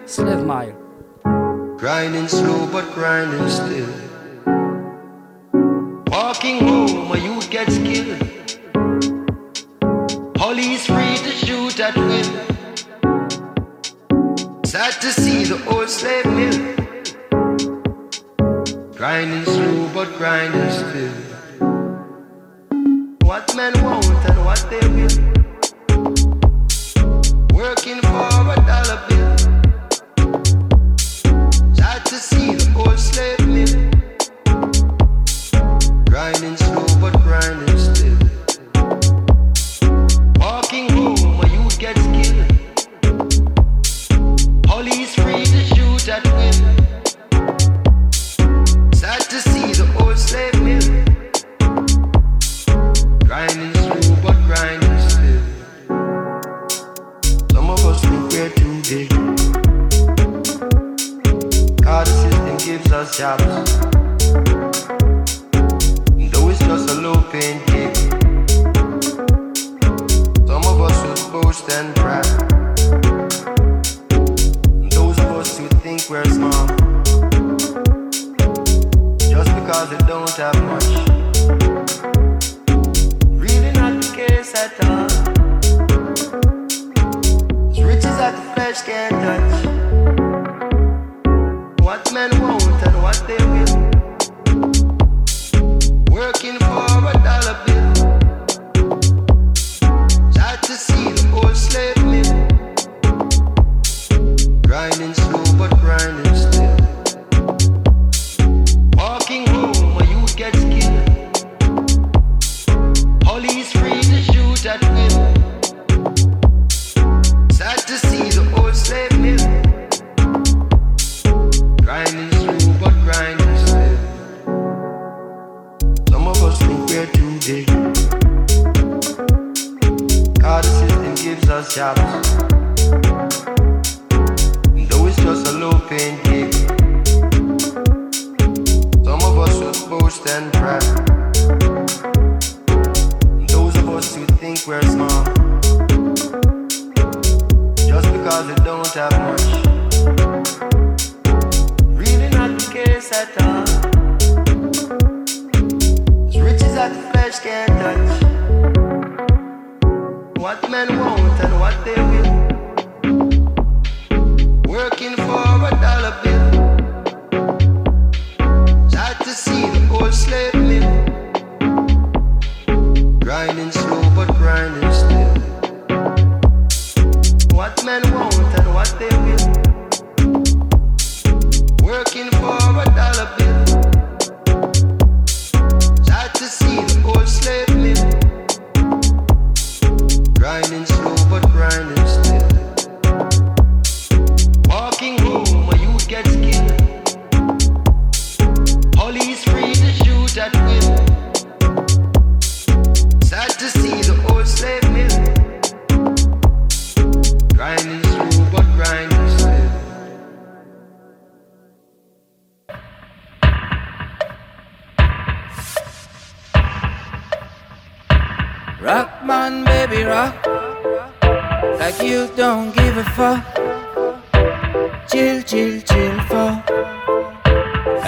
[0.06, 0.72] Slave mile.
[1.78, 3.90] Grinding slow but grinding still.
[6.08, 8.22] Walking home, a youth gets killed.
[10.34, 12.32] Police free to shoot at will.
[14.64, 16.58] Sad to see the old slave mill.
[18.96, 21.16] Grinding slow but grinding still.
[23.28, 25.41] What men want and what they will.
[27.62, 29.38] Working for a dollar bill.
[31.76, 33.76] Sad to see the old slave mill.
[36.10, 38.18] Grinding slow but grinding still.
[40.40, 42.50] Walking home, a youth gets killed.
[44.64, 45.16] Police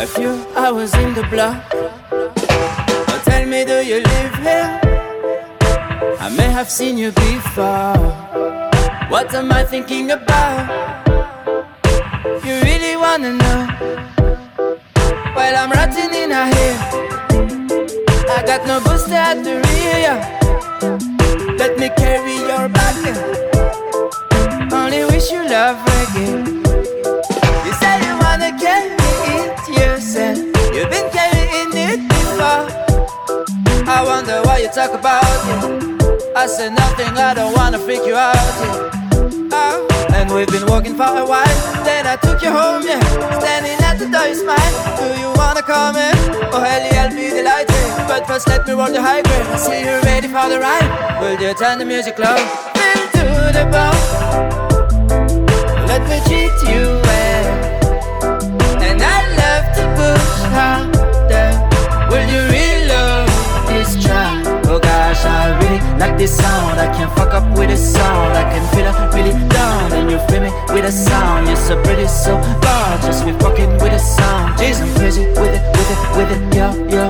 [0.03, 1.63] a few hours in the block.
[3.07, 4.69] Now tell me, do you live here?
[6.19, 7.95] I may have seen you before.
[9.07, 10.67] What am I thinking about?
[12.43, 13.59] You really wanna know?
[15.37, 16.79] Well, I'm rotting in a here.
[18.35, 20.15] I got no booster at the rear.
[21.57, 22.97] Let me carry your back.
[24.73, 25.92] Only wish you love
[33.87, 36.33] I wonder why you talk about it.
[36.35, 38.35] I said nothing, I don't wanna freak you out.
[38.35, 39.51] Yeah.
[39.51, 39.87] Oh.
[40.13, 41.57] And we've been walking for a while.
[41.83, 42.99] Then I took you home, yeah.
[43.39, 44.73] Standing at the door, you smile.
[44.97, 46.15] Do you wanna come in?
[46.53, 48.07] Oh, hell yeah, I'll be delighted.
[48.07, 49.47] But first, let me roll the high grade.
[49.47, 50.89] I see you're ready for the ride.
[51.19, 52.37] Will you turn the music low?
[52.87, 53.25] Into
[53.57, 54.01] the bone.
[55.87, 57.45] Let me treat you well.
[58.87, 61.49] And I love to push harder.
[62.09, 62.72] Will you really
[63.85, 66.79] Oh gosh, I really like this sound.
[66.79, 68.33] I can't fuck up with this sound.
[68.33, 69.91] I can feel it really down.
[69.91, 71.47] And you feel me with a sound.
[71.47, 73.23] You're so pretty, so gorgeous.
[73.23, 74.57] We fucking with a sound.
[74.57, 77.09] Jeez, I'm with it, with it, with it, yo.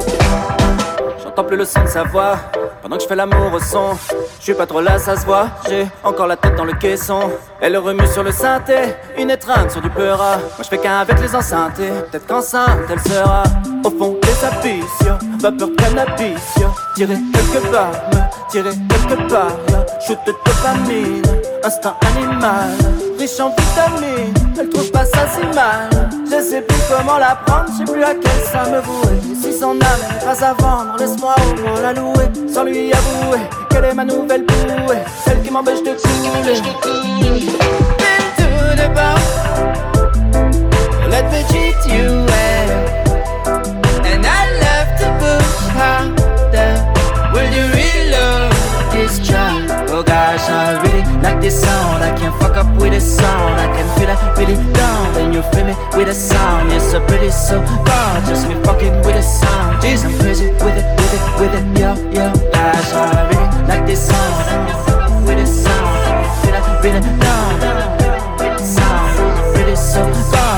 [1.21, 2.37] J'entends plus le son de sa voix
[2.83, 3.97] pendant que je fais l'amour au son.
[4.39, 5.47] Je suis pas trop là, ça se voit.
[5.69, 7.31] J'ai encore la tête dans le caisson.
[7.61, 8.75] Elle remue sur le synthé,
[9.17, 10.35] une étreinte sur du peura.
[10.37, 11.77] Moi je fais qu'un avec les enceintes.
[11.77, 13.43] Peut-être qu'enceinte elle sera
[13.85, 15.09] au fond des abysses.
[15.39, 16.41] Vapeur cannabis,
[16.95, 19.57] tirer quelque part, me tirer quelque part.
[20.05, 21.21] Shoot de dopamine,
[21.63, 22.71] instinct animal,
[23.17, 24.42] riche en vitamines.
[24.59, 25.89] Elle trouve pas ça si mal.
[26.25, 29.19] Je sais plus comment la prendre, je sais plus à quel ça me vouer.
[29.41, 31.35] Si son âme n'est pas à vendre, laisse-moi
[31.75, 32.29] au la louer.
[32.53, 33.39] Sans lui avouer
[33.69, 36.61] qu'elle est ma nouvelle bouée, celle qui m'empêche de couler.
[37.99, 38.47] Into
[38.77, 39.21] the bone.
[41.09, 42.71] Let me treat you well.
[44.05, 44.27] And I
[44.63, 46.73] love to push harder.
[47.33, 47.65] Will you
[48.11, 48.53] love
[48.91, 49.89] this track?
[49.89, 50.51] Oh gosh, I
[50.81, 50.92] really like
[51.43, 52.03] this sound.
[52.03, 53.59] I can't fuck up with this sound.
[53.59, 55.13] I can feel it really down.
[55.13, 58.47] When you feel me with a sound, you're so pretty, so gorgeous.
[58.47, 59.83] We fucking with a sound.
[59.83, 62.25] Jeez, I'm crazy with it, with it, with it, yo, yo.
[62.51, 64.33] Gosh, I really like this sound.
[64.39, 65.99] I can fuck up with this sound.
[66.07, 67.53] I can feel it really down.
[68.57, 70.52] Sound, pretty, so gorgeous.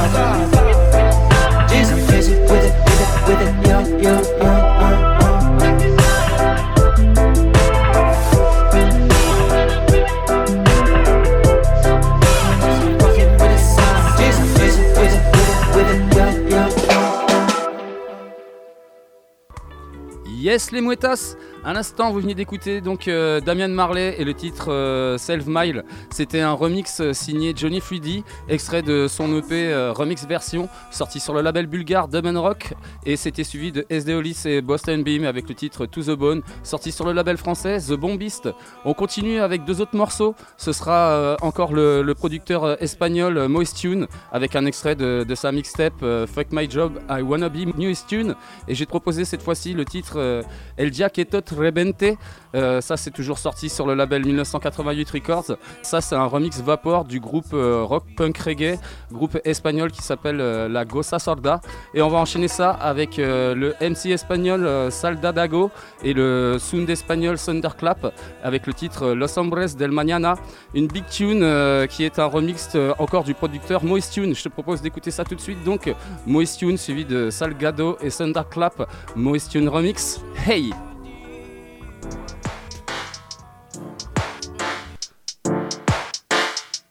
[20.46, 24.72] Если мы тас À l'instant vous venez d'écouter donc euh, Damian Marley et le titre
[24.72, 25.84] euh, Self Mile.
[26.12, 31.34] C'était un remix euh, signé Johnny Fluidi, extrait de son EP Remix Version, sorti sur
[31.34, 32.76] le label bulgare Dub Rock.
[33.04, 34.14] Et c'était suivi de SD
[34.46, 37.94] et Boston Beam avec le titre To The Bone, sorti sur le label français The
[37.94, 38.48] Bombist.
[38.84, 40.36] On continue avec deux autres morceaux.
[40.58, 46.48] Ce sera encore le, producteur espagnol Moist Tune avec un extrait de, sa mixtape Fuck
[46.52, 48.36] My Job, I Wanna Be Newest Tune.
[48.68, 50.44] Et j'ai proposé cette fois-ci le titre
[50.78, 52.18] El Dia que Tot Rebente.
[52.56, 55.58] Euh, ça, c'est toujours sorti sur le label 1988 Records.
[55.82, 58.80] Ça, c'est un remix vapor du groupe euh, rock punk reggae,
[59.12, 61.60] groupe espagnol qui s'appelle euh, La Gossa Sorda.
[61.94, 65.72] Et on va enchaîner ça avec le MC espagnol Salda Dago
[66.04, 70.36] et le sound espagnol Thunderclap avec le titre Los Hombres del Mañana.
[70.74, 74.36] Une big tune qui est un remix encore du producteur Moist Tune.
[74.36, 75.64] Je te propose d'écouter ça tout de suite.
[75.64, 75.94] Donc,
[76.26, 78.90] Moist Tune suivi de Salgado et Thunderclap.
[79.16, 80.22] Moist Tune remix.
[80.48, 80.74] Hey!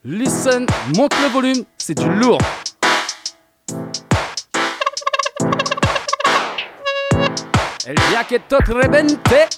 [0.07, 2.37] Listen, monte le volume, c'est du lourd.
[7.87, 9.49] El día que tot rebente.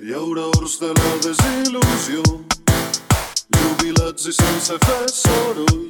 [0.00, 2.24] Hi haurà hores de la desil·lusió,
[3.54, 5.86] jubilats i sense fer soroll,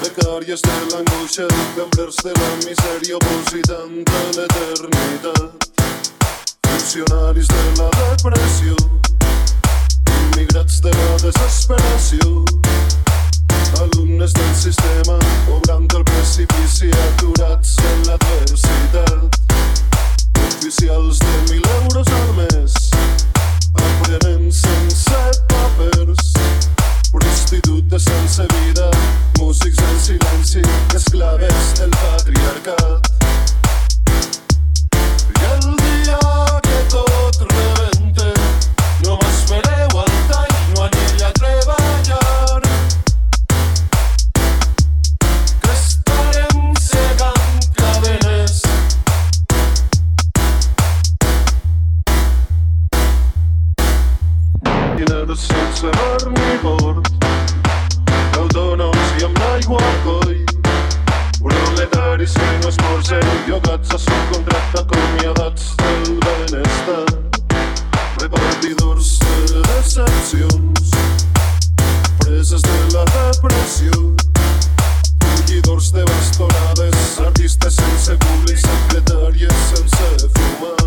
[0.00, 1.46] becàries de l'angoixa,
[1.76, 5.66] cambrers de la misèria opositant a l'eternitat,
[6.68, 8.76] funcionaris de la depressió,
[10.16, 12.44] immigrats de la desesperació,
[13.82, 15.18] alumnes del sistema,
[15.56, 19.40] obrant el precipici aturats en l'adversitat,
[20.46, 22.78] oficials de mil euros al mes,
[23.74, 25.20] aprenent sense
[25.52, 26.32] papers,
[27.12, 28.90] prostitutes sense vida,
[29.40, 30.62] músics en silenci,
[30.94, 33.59] esclaves del patriarcat.
[59.60, 60.44] Iguacoi
[61.38, 67.04] Proletaris sueños por ser idiocats a su contracte com i edats del benestar
[68.20, 70.90] Repartidors de decepcions
[72.18, 73.92] Preses de la repressió
[75.20, 80.79] Collidors de bastonades Artistes sense públic, secretàries sense fumar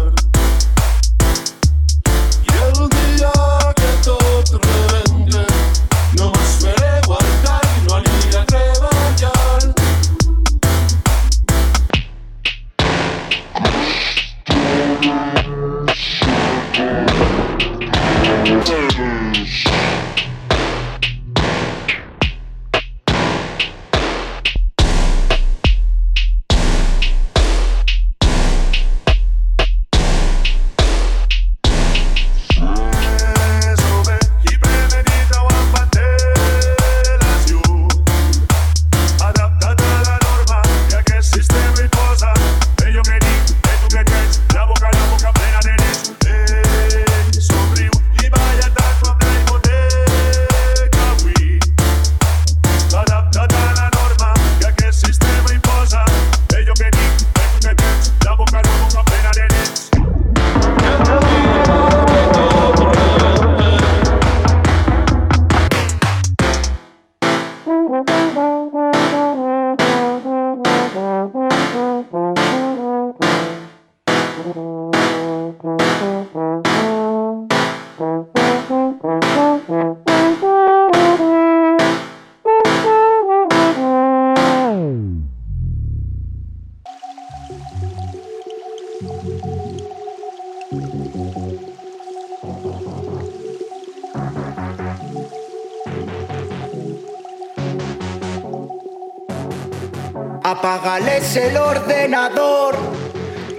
[100.74, 102.76] Apagales el ordenador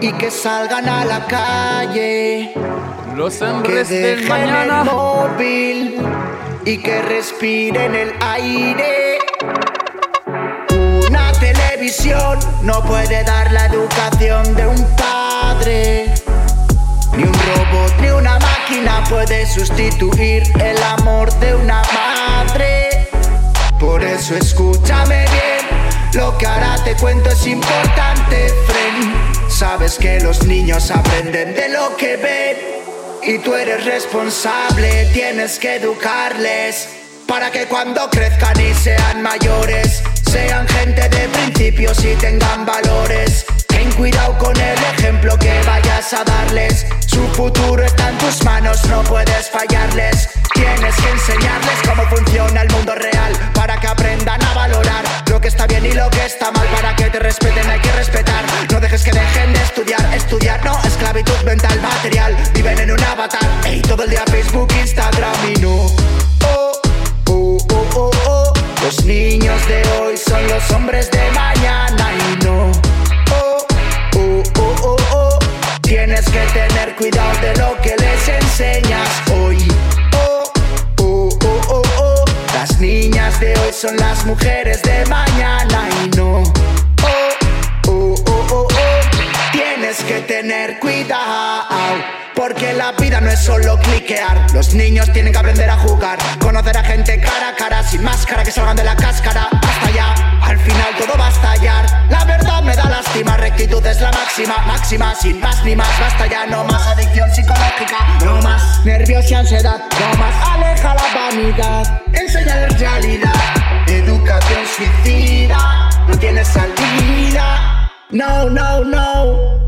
[0.01, 2.53] y que salgan a la calle.
[3.15, 4.81] Los que hombres del dejen mañana.
[4.81, 5.97] el móvil
[6.65, 9.19] y que respiren el aire.
[11.09, 16.15] Una televisión no puede dar la educación de un padre.
[17.17, 23.09] Ni un robot ni una máquina puede sustituir el amor de una madre.
[23.79, 25.54] Por eso escúchame bien,
[26.15, 29.51] lo que ahora te cuento es importante, friend.
[29.51, 32.57] Sabes que los niños aprenden de lo que ven
[33.23, 36.89] y tú eres responsable, tienes que educarles
[37.27, 40.03] para que cuando crezcan y sean mayores
[40.35, 43.47] sean gente de principios y tengan valores.
[43.69, 46.87] Ten cuidado con el ejemplo que vayas a darles.
[47.15, 50.29] Su futuro está en tus manos, no puedes fallarles.
[50.53, 55.47] Tienes que enseñarles cómo funciona el mundo real para que aprendan a valorar lo que
[55.47, 56.67] está bien y lo que está mal.
[56.75, 58.45] Para que te respeten hay que respetar.
[58.73, 62.37] No dejes que dejen de estudiar, estudiar no esclavitud mental material.
[62.53, 65.87] Viven en un avatar, ey, todo el día Facebook, Instagram y no.
[66.47, 66.73] Oh,
[67.29, 68.53] oh, oh, oh, oh.
[68.83, 72.73] Los niños de hoy son los hombres de mañana y no.
[73.31, 73.67] Oh,
[74.17, 75.04] oh, oh, oh.
[75.95, 79.57] Tienes que tener cuidado de lo que les enseñas hoy.
[80.17, 80.43] Oh,
[81.01, 82.25] oh, oh, oh, oh.
[82.53, 86.43] Las niñas de hoy son las mujeres de mañana y no.
[89.97, 91.69] Tienes que tener cuidado.
[92.35, 94.53] Porque la vida no es solo cliquear.
[94.53, 96.19] Los niños tienen que aprender a jugar.
[96.41, 99.49] Conocer a gente cara a cara, sin máscara, que salgan de la cáscara.
[99.53, 101.87] Basta ya, al final todo va a estallar.
[102.11, 106.01] La verdad me da lástima, rectitud es la máxima, máxima, sin más ni más.
[106.01, 110.35] Basta ya, no más adicción psicológica, no más nervios y ansiedad, no más.
[110.49, 113.33] Aleja la vanidad, enseña realidad.
[113.87, 117.91] Educación suicida, no tiene salida.
[118.11, 119.64] No, no, no.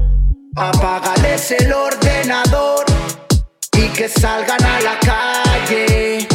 [0.59, 2.86] Apágales el ordenador
[3.76, 6.26] y que salgan a la calle.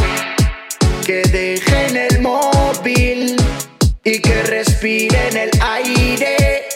[1.04, 3.36] Que dejen el móvil
[4.04, 6.68] y que respiren el aire.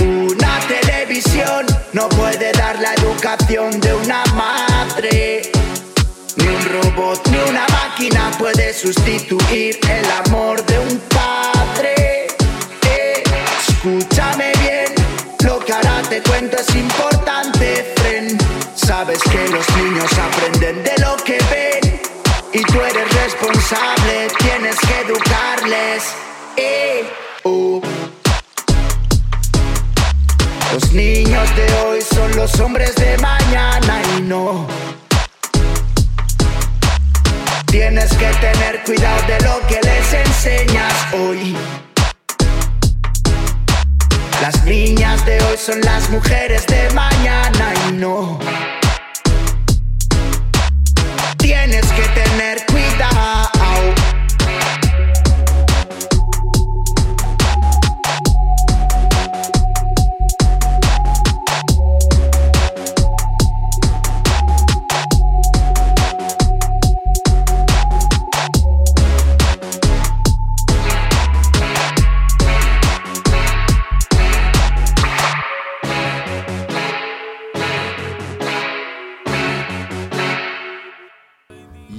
[0.00, 5.42] Una televisión no puede dar la educación de una madre.
[6.36, 11.17] Ni un robot ni una máquina puede sustituir el amor de un padre.
[16.44, 18.40] Es importante, friend.
[18.76, 22.00] Sabes que los niños aprenden de lo que ven
[22.52, 26.04] y tú eres responsable, tienes que educarles.
[26.56, 27.10] Eh,
[27.42, 27.80] oh.
[30.72, 34.68] Los niños de hoy son los hombres de mañana y no.
[37.66, 41.56] Tienes que tener cuidado de lo que les enseñas hoy.
[44.40, 48.38] Las niñas de hoy son las mujeres de mañana y no.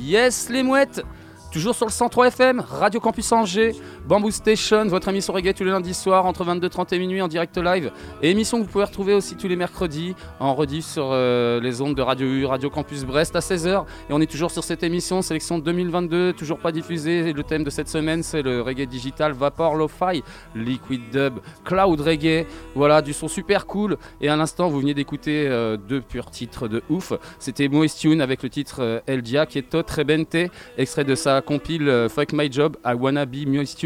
[0.10, 1.04] Yes, les mouettes.
[1.52, 3.76] Toujours sur le 103 FM, Radio Campus Angers,
[4.10, 7.56] Bamboo Station, votre émission reggae tous les lundis soirs entre 22h30 et minuit en direct
[7.60, 7.92] live.
[8.24, 11.80] Et émission que vous pouvez retrouver aussi tous les mercredis en rediff sur euh, les
[11.80, 13.86] ondes de Radio U, Radio Campus Brest à 16h.
[14.10, 17.34] Et on est toujours sur cette émission, sélection 2022, toujours pas diffusée.
[17.34, 20.24] Le thème de cette semaine, c'est le reggae digital, Vapor Lo-Fi,
[20.56, 22.48] Liquid Dub, Cloud Reggae.
[22.74, 23.96] Voilà, du son super cool.
[24.22, 27.14] Et à l'instant, vous venez d'écouter euh, deux purs titres de ouf.
[27.38, 30.36] C'était Moist Tune avec le titre euh, El Dia, qui est Rebente,
[30.80, 33.86] extrait de sa compile euh, Fuck My Job, I Wanna Be Moist.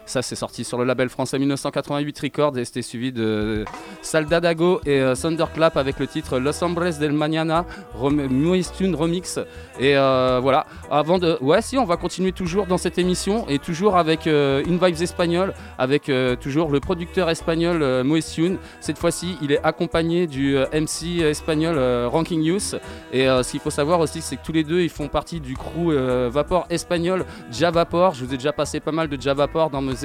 [0.11, 3.63] Ça, c'est sorti sur le label français 1988 Records et c'était suivi de
[4.01, 7.65] Saldadago et euh, Thunderclap avec le titre Los Hombres del Mañana,
[7.97, 9.39] Moistune Remix.
[9.79, 11.37] Et euh, voilà, avant de.
[11.39, 15.01] Ouais, si, on va continuer toujours dans cette émission et toujours avec euh, une vibes
[15.01, 18.57] espagnole, avec toujours le producteur espagnol Moistune.
[18.81, 22.75] Cette fois-ci, il est accompagné du MC espagnol Ranking Youth.
[23.13, 25.55] Et ce qu'il faut savoir aussi, c'est que tous les deux, ils font partie du
[25.55, 25.93] crew
[26.29, 28.13] Vapor espagnol Javapor.
[28.13, 30.00] Je vous ai déjà passé pas mal de Javapor dans mes,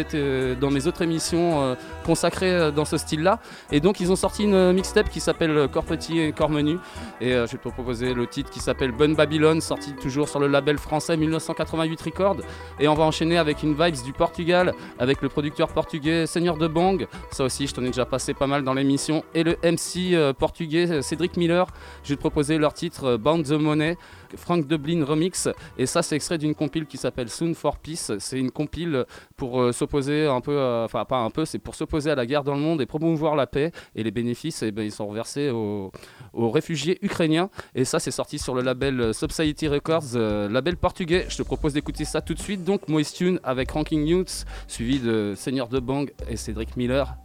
[0.61, 3.41] dans mes autres émissions consacrées dans ce style-là.
[3.73, 6.79] Et donc, ils ont sorti une mixtape qui s'appelle Corps Petit et Corps Menu.
[7.21, 10.47] Et je vais te proposer le titre qui s'appelle Bonne Babylone, sorti toujours sur le
[10.47, 12.37] label français 1988 Records.
[12.81, 16.67] Et on va enchaîner avec une vibes du Portugal, avec le producteur portugais Seigneur de
[16.67, 17.07] Bang.
[17.31, 19.25] Ça aussi, je t'en ai déjà passé pas mal dans l'émission.
[19.35, 21.67] Et le MC portugais Cédric Miller.
[22.05, 23.97] Je vais te proposer leur titre Bound the Money.
[24.37, 25.49] Frank Dublin Remix.
[25.79, 28.13] Et ça, c'est extrait d'une compile qui s'appelle Soon for Peace.
[28.19, 29.05] C'est une compile
[29.37, 32.45] pour euh, s'opposer un peu, enfin pas un peu, c'est pour s'opposer à la guerre
[32.45, 33.73] dans le monde et promouvoir la paix.
[33.95, 35.91] Et les bénéfices, eh ben, ils sont reversés aux,
[36.35, 37.51] réfugiés ukrainiens.
[37.75, 41.27] Et ça, c'est sorti sur le label Society Records, euh, label portugais.
[41.29, 42.65] Je te propose d'écouter ça tout de suite.
[42.65, 47.17] Donc, Moistune avec Ranking Youths, suivi de Seigneur de Bang et Cédric Miller.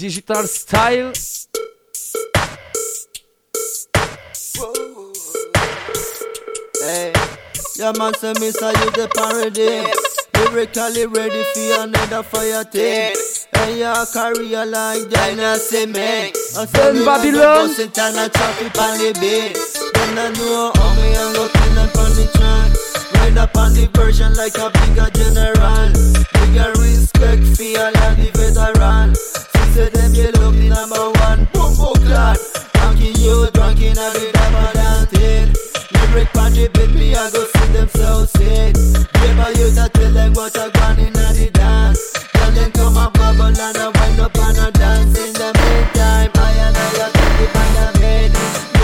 [0.00, 1.12] Digital Style.
[6.80, 7.12] Hey,
[7.76, 9.88] yeah, man, say me say you the paradigm.
[10.36, 13.14] Lyrically ready for another fire team.
[13.54, 16.32] And your career like dynasty man.
[16.56, 17.68] I say me Babylon.
[17.68, 19.56] Bust it and I chop it on the beat.
[19.94, 22.68] Then I know how me and go clean up on the track.
[23.16, 25.88] Ride up on the version like a bigger general.
[26.36, 29.14] Bigger respect for all of the veteran.
[29.72, 31.48] Said them you love me number one.
[31.52, 32.38] Boom, boom, clad.
[33.00, 35.48] Drunkin' you, drunkin' a bit of a dancing.
[36.12, 38.74] Lyric the beat, me I go see them so sick.
[38.76, 42.12] Give a youth I tell them what I gone in the dance.
[42.12, 45.16] Tell them come and bubble and I wind up and I dance.
[45.16, 48.32] In the meantime, I and I got to the band of head.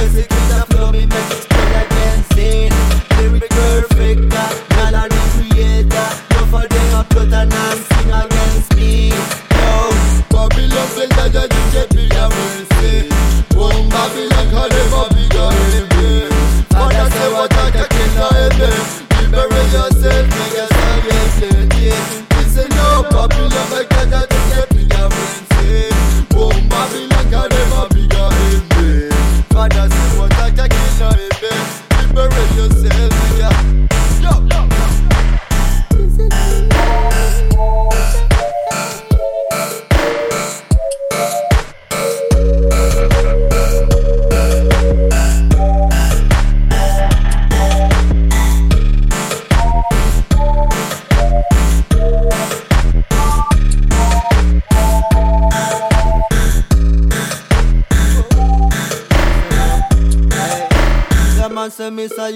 [0.00, 2.24] Music is a flow, me make it spread again.
[2.32, 2.72] Sin.
[3.20, 4.48] Lyric perfect, uh,
[4.80, 6.08] melody creator.
[6.32, 9.12] No for them a plot and I against me.
[9.12, 9.92] Yo,
[10.32, 12.35] Babylon that the DJ bigger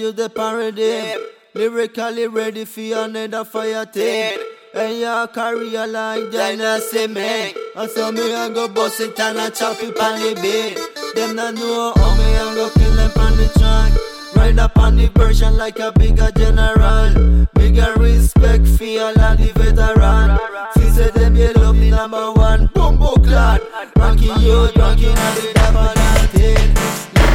[0.01, 1.19] say say you the paradigm.
[1.53, 4.39] Lyrically ready for another fire team.
[4.73, 7.53] And your career like dynasty man.
[7.75, 11.15] I say me I go bust it and I chop it on the beat.
[11.15, 14.35] Them not know how me I go kill them on the track.
[14.35, 17.47] Ride up on the version like a bigger general.
[17.53, 20.39] Bigger respect for all of the veteran.
[20.77, 22.67] She said them you love me number one.
[22.67, 23.61] Boom boom clad.
[23.97, 26.01] Ranking you, drunken and the double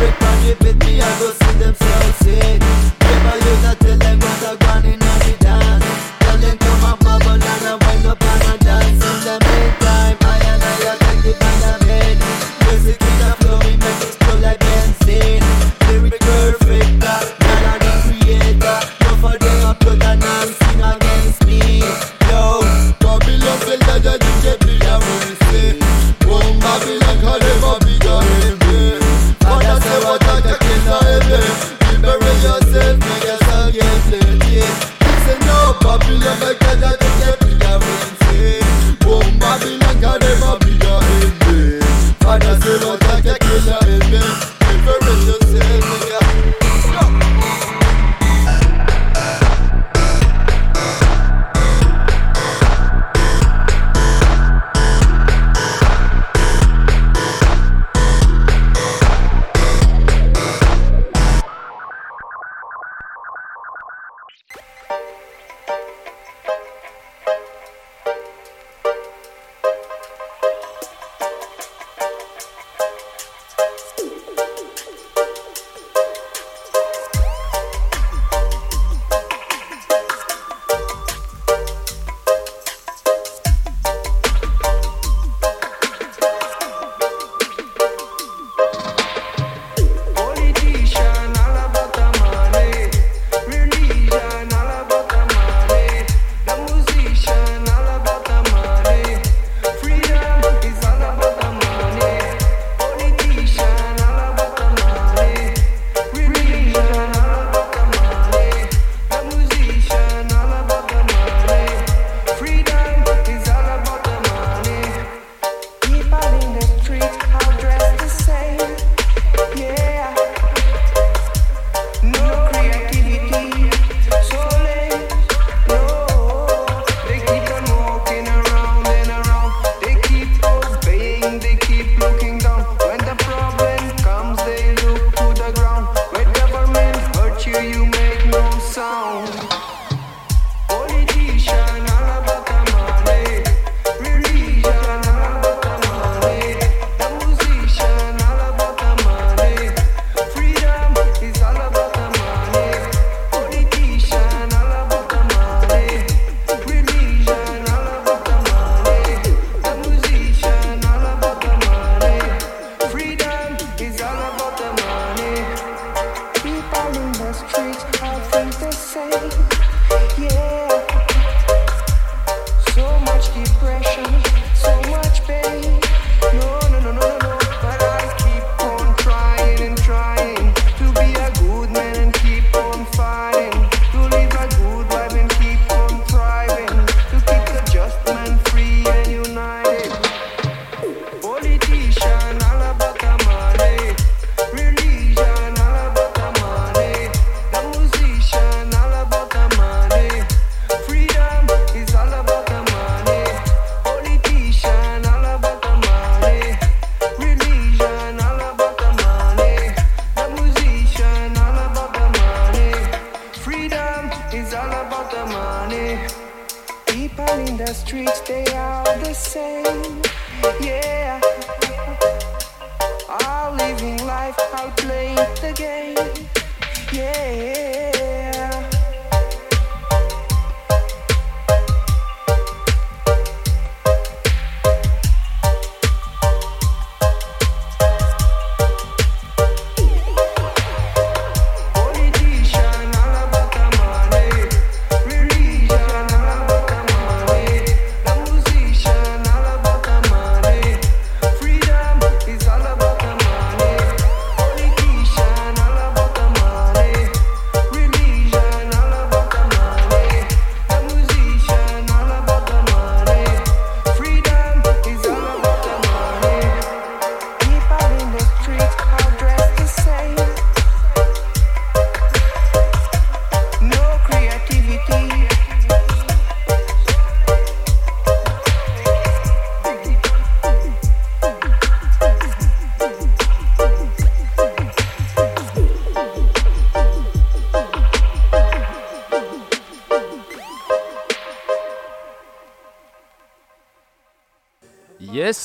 [0.02, 2.60] on beat, me I go see them so sick.
[3.00, 3.75] Never use I
[36.40, 36.95] me quedé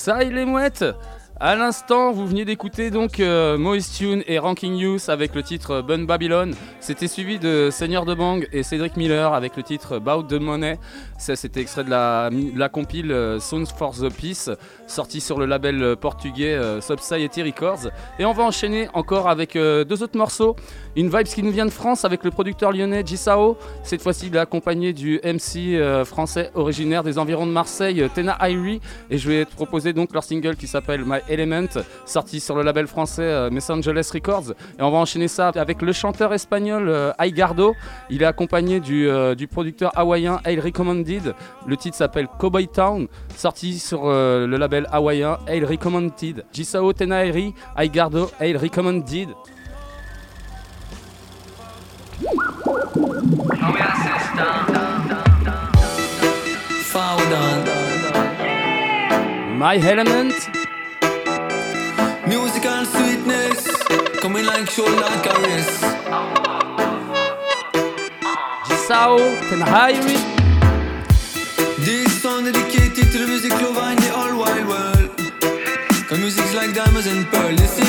[0.01, 0.83] ça, il est mouette
[1.39, 5.83] À l'instant, vous veniez d'écouter donc euh, Moist Tune et Ranking Youth avec le titre
[5.83, 6.55] Bun Babylon.
[6.79, 10.79] C'était suivi de Seigneur de Bang et Cédric Miller avec le titre Bout the Money.
[11.19, 14.49] Ça, c'était extrait de la, de compile euh, Songs for the Peace,
[14.87, 16.81] sorti sur le label euh, portugais euh,
[17.43, 17.90] Records.
[18.21, 20.55] Et on va enchaîner encore avec euh, deux autres morceaux.
[20.95, 23.57] Une vibe qui nous vient de France avec le producteur lyonnais Gisao.
[23.81, 28.09] Cette fois-ci, il est accompagné du MC euh, français originaire des environs de Marseille, euh,
[28.13, 28.81] Tena Irie.
[29.09, 32.63] Et je vais te proposer donc leur single qui s'appelle My Element, sorti sur le
[32.63, 34.51] label français euh, Angeles Records.
[34.77, 37.73] Et on va enchaîner ça avec le chanteur espagnol Aigardo.
[38.09, 39.07] Il est accompagné du,
[39.37, 41.33] du producteur hawaïen Ail Recommended.
[41.65, 43.07] Le titre s'appelle Cowboy Town,
[43.37, 46.43] sorti sur le label hawaïen Ail Recommended.
[46.51, 49.35] Gisao Tena Irie, Aigardo, Ail Recommended.
[59.57, 60.33] My Element.
[62.27, 63.71] Musical sweetness,
[64.19, 65.81] coming like shoulder caress.
[68.67, 70.17] Gisao Tenhairi.
[71.85, 75.11] This song dedicated to the music lover in the whole wide world.
[76.09, 77.79] Cause music's like diamonds and pearls,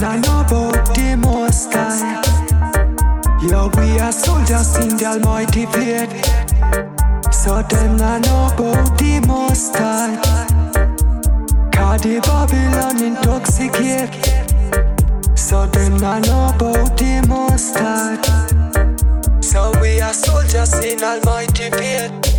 [0.00, 2.22] Know about the Most High.
[3.42, 6.10] Yeah, we are soldiers in the Almighty faith.
[7.30, 10.16] So them not know about the Most High.
[11.70, 14.16] Cause the Babylon intoxicate.
[15.38, 18.16] So them not know about the Most High.
[19.42, 22.29] So we are soldiers in Almighty faith.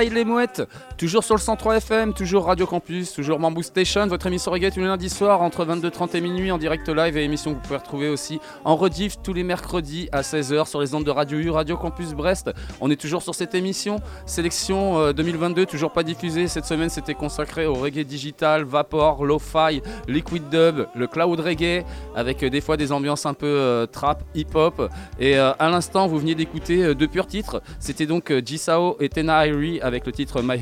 [0.00, 0.62] Yes, ça, il est mouette.
[0.98, 4.80] Toujours sur le 103 FM, toujours Radio Campus, toujours Bamboo Station, votre émission reggae tous
[4.80, 7.76] les lundis soirs entre 22h30 et minuit en direct live et émission que vous pouvez
[7.76, 11.50] retrouver aussi en rediff tous les mercredis à 16h sur les ondes de Radio U,
[11.50, 12.50] Radio Campus Brest.
[12.80, 16.48] On est toujours sur cette émission, sélection euh, 2022, toujours pas diffusée.
[16.48, 21.84] Cette semaine, c'était consacré au reggae digital, vapor, lo-fi, liquid dub, le cloud reggae,
[22.16, 24.90] avec euh, des fois des ambiances un peu euh, trap, hip-hop.
[25.20, 27.62] Et euh, à l'instant, vous veniez d'écouter euh, deux purs titres.
[27.78, 30.58] C'était donc euh, Jisao et Tena Irie avec le titre My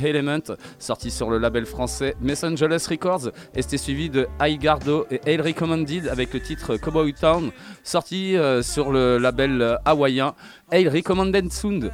[0.78, 3.31] Sorti sur le label français Messengerless Records.
[3.55, 4.27] Et c'était suivi de
[4.61, 7.51] Gardo et Hail Recommended avec le titre Cowboy Town,
[7.82, 10.35] sorti euh, sur le label euh, hawaïen
[10.72, 11.93] Hail Recommended Sound.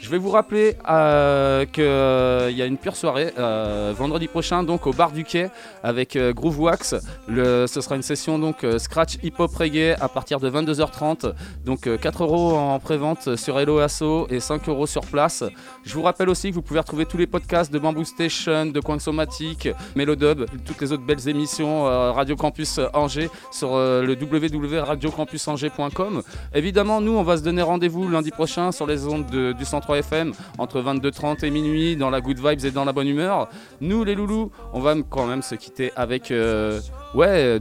[0.00, 4.86] Je vais vous rappeler euh, qu'il y a une pure soirée euh, vendredi prochain donc
[4.86, 5.48] au bar du quai
[5.82, 6.94] avec euh, Groove Wax.
[7.28, 11.32] Ce sera une session donc euh, scratch hip hop reggae à partir de 22h30.
[11.64, 15.44] Donc euh, 4 euros en prévente sur Hello Asso et 5 euros sur place.
[15.84, 18.80] Je vous rappelle aussi que vous pouvez retrouver tous les podcasts de Bamboo Station, de
[18.80, 24.14] Coin Somatique, Melodub, toutes les autres belles émissions euh, Radio Campus Angers sur euh, le
[24.14, 26.22] www.radiocampusangers.com.
[26.54, 29.98] Évidemment, nous, on va se donner rendez-vous lundi prochain sur les ondes de- du 103
[29.98, 33.48] FM entre 22h30 et minuit dans la good vibes et dans la bonne humeur.
[33.80, 36.80] Nous, les loulous, on va quand même se quitter avec euh,
[37.14, 37.58] ouais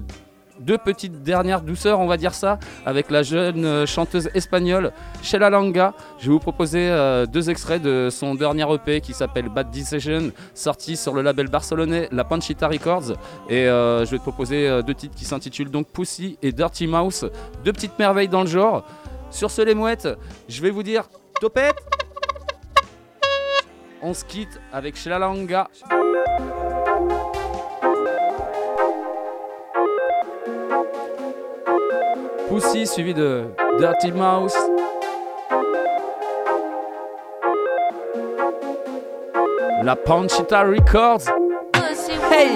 [0.60, 4.91] deux petites dernières douceurs, on va dire ça, avec la jeune euh, chanteuse espagnole
[5.24, 5.94] Sheila Langa.
[6.20, 10.30] Je vais vous proposer euh, deux extraits de son dernier EP qui s'appelle Bad Decision,
[10.53, 13.14] sorti sur le label barcelonais La Panchita Records.
[13.49, 17.28] Et je vais te proposer deux titres qui s'intitulent donc Pussy et Dirty Mouse,
[17.65, 18.86] deux petites merveilles dans le genre.
[19.34, 20.07] Sur ce, les mouettes,
[20.47, 21.10] je vais vous dire
[21.41, 21.76] topette.
[24.03, 25.68] On se quitte avec Shlalanga.
[32.47, 33.45] Pussy suivi de
[33.80, 34.55] Dirty Mouse.
[39.81, 41.23] La Panchita Records.
[42.31, 42.55] Hey!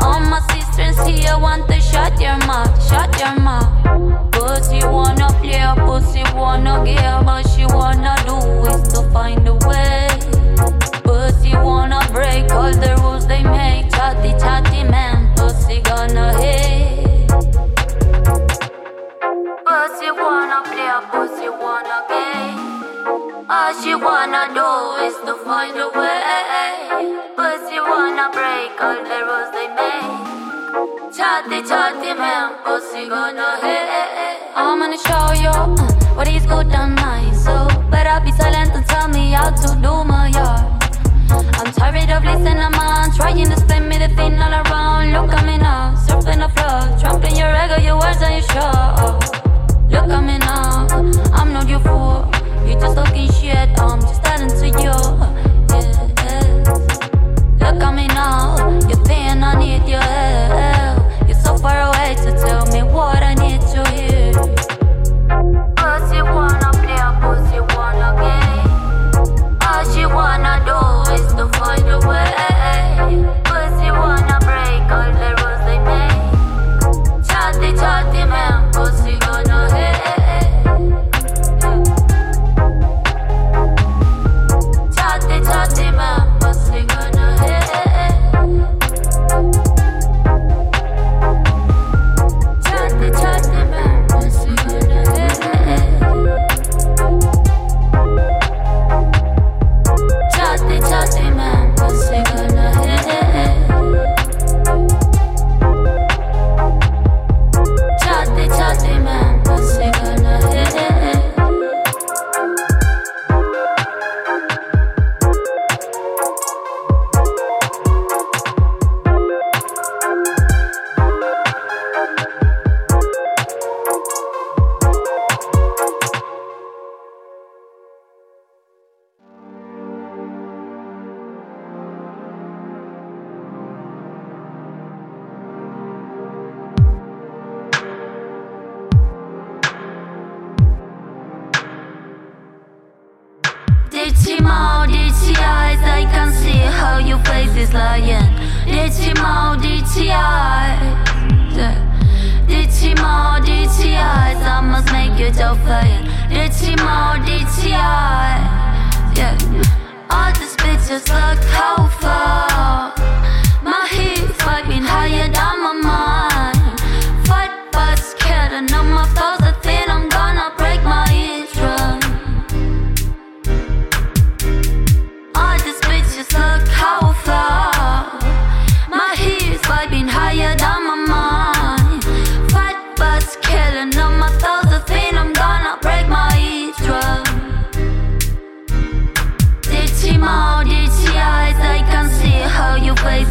[0.00, 4.32] All my sisters here want to shut your mouth, shut your mouth.
[4.32, 8.36] Pussy wanna play, pussy wanna give, all she wanna do
[8.70, 10.08] is to find a way.
[11.04, 13.93] Pussy wanna break all the rules they make.
[48.52, 49.18] sure.
[49.88, 50.86] Look at me now,
[51.32, 52.28] I'm not your fool.
[52.66, 53.30] You just talking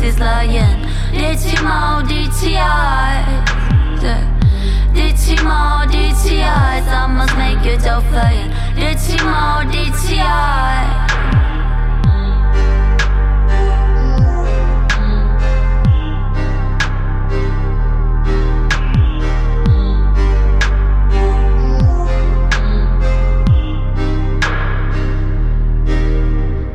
[0.03, 0.83] is lying.
[1.13, 3.43] DTMO, DTI
[4.93, 11.13] DTMO, DTI must make your dough flying DTMO, DTI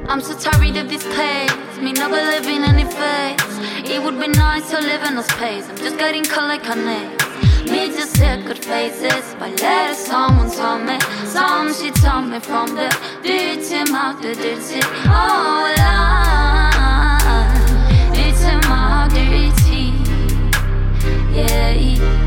[0.09, 1.68] I'm so tired of this place.
[1.82, 2.10] Me not
[2.46, 3.38] in any place.
[3.88, 5.68] It would be nice to live in a space.
[5.68, 7.10] I'm just getting cold like an egg.
[7.70, 9.94] Me just hear good faces by letter.
[9.94, 12.88] Someone told me, some she told me from the
[13.22, 14.80] dirty mouth, the dirty.
[15.06, 17.14] Oh, line.
[18.12, 19.92] dirty mouth, dirty.
[21.32, 22.18] Yeah.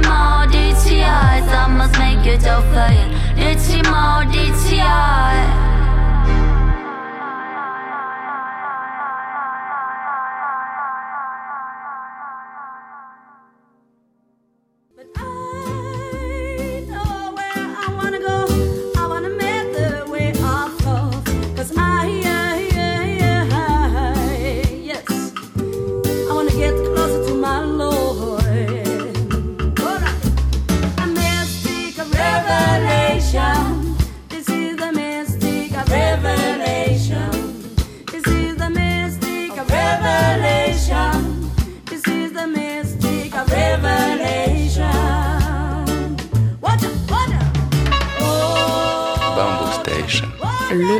[0.00, 1.48] more DTI.
[1.50, 3.08] Some must make it all fire.
[3.36, 5.51] DTI more DTI.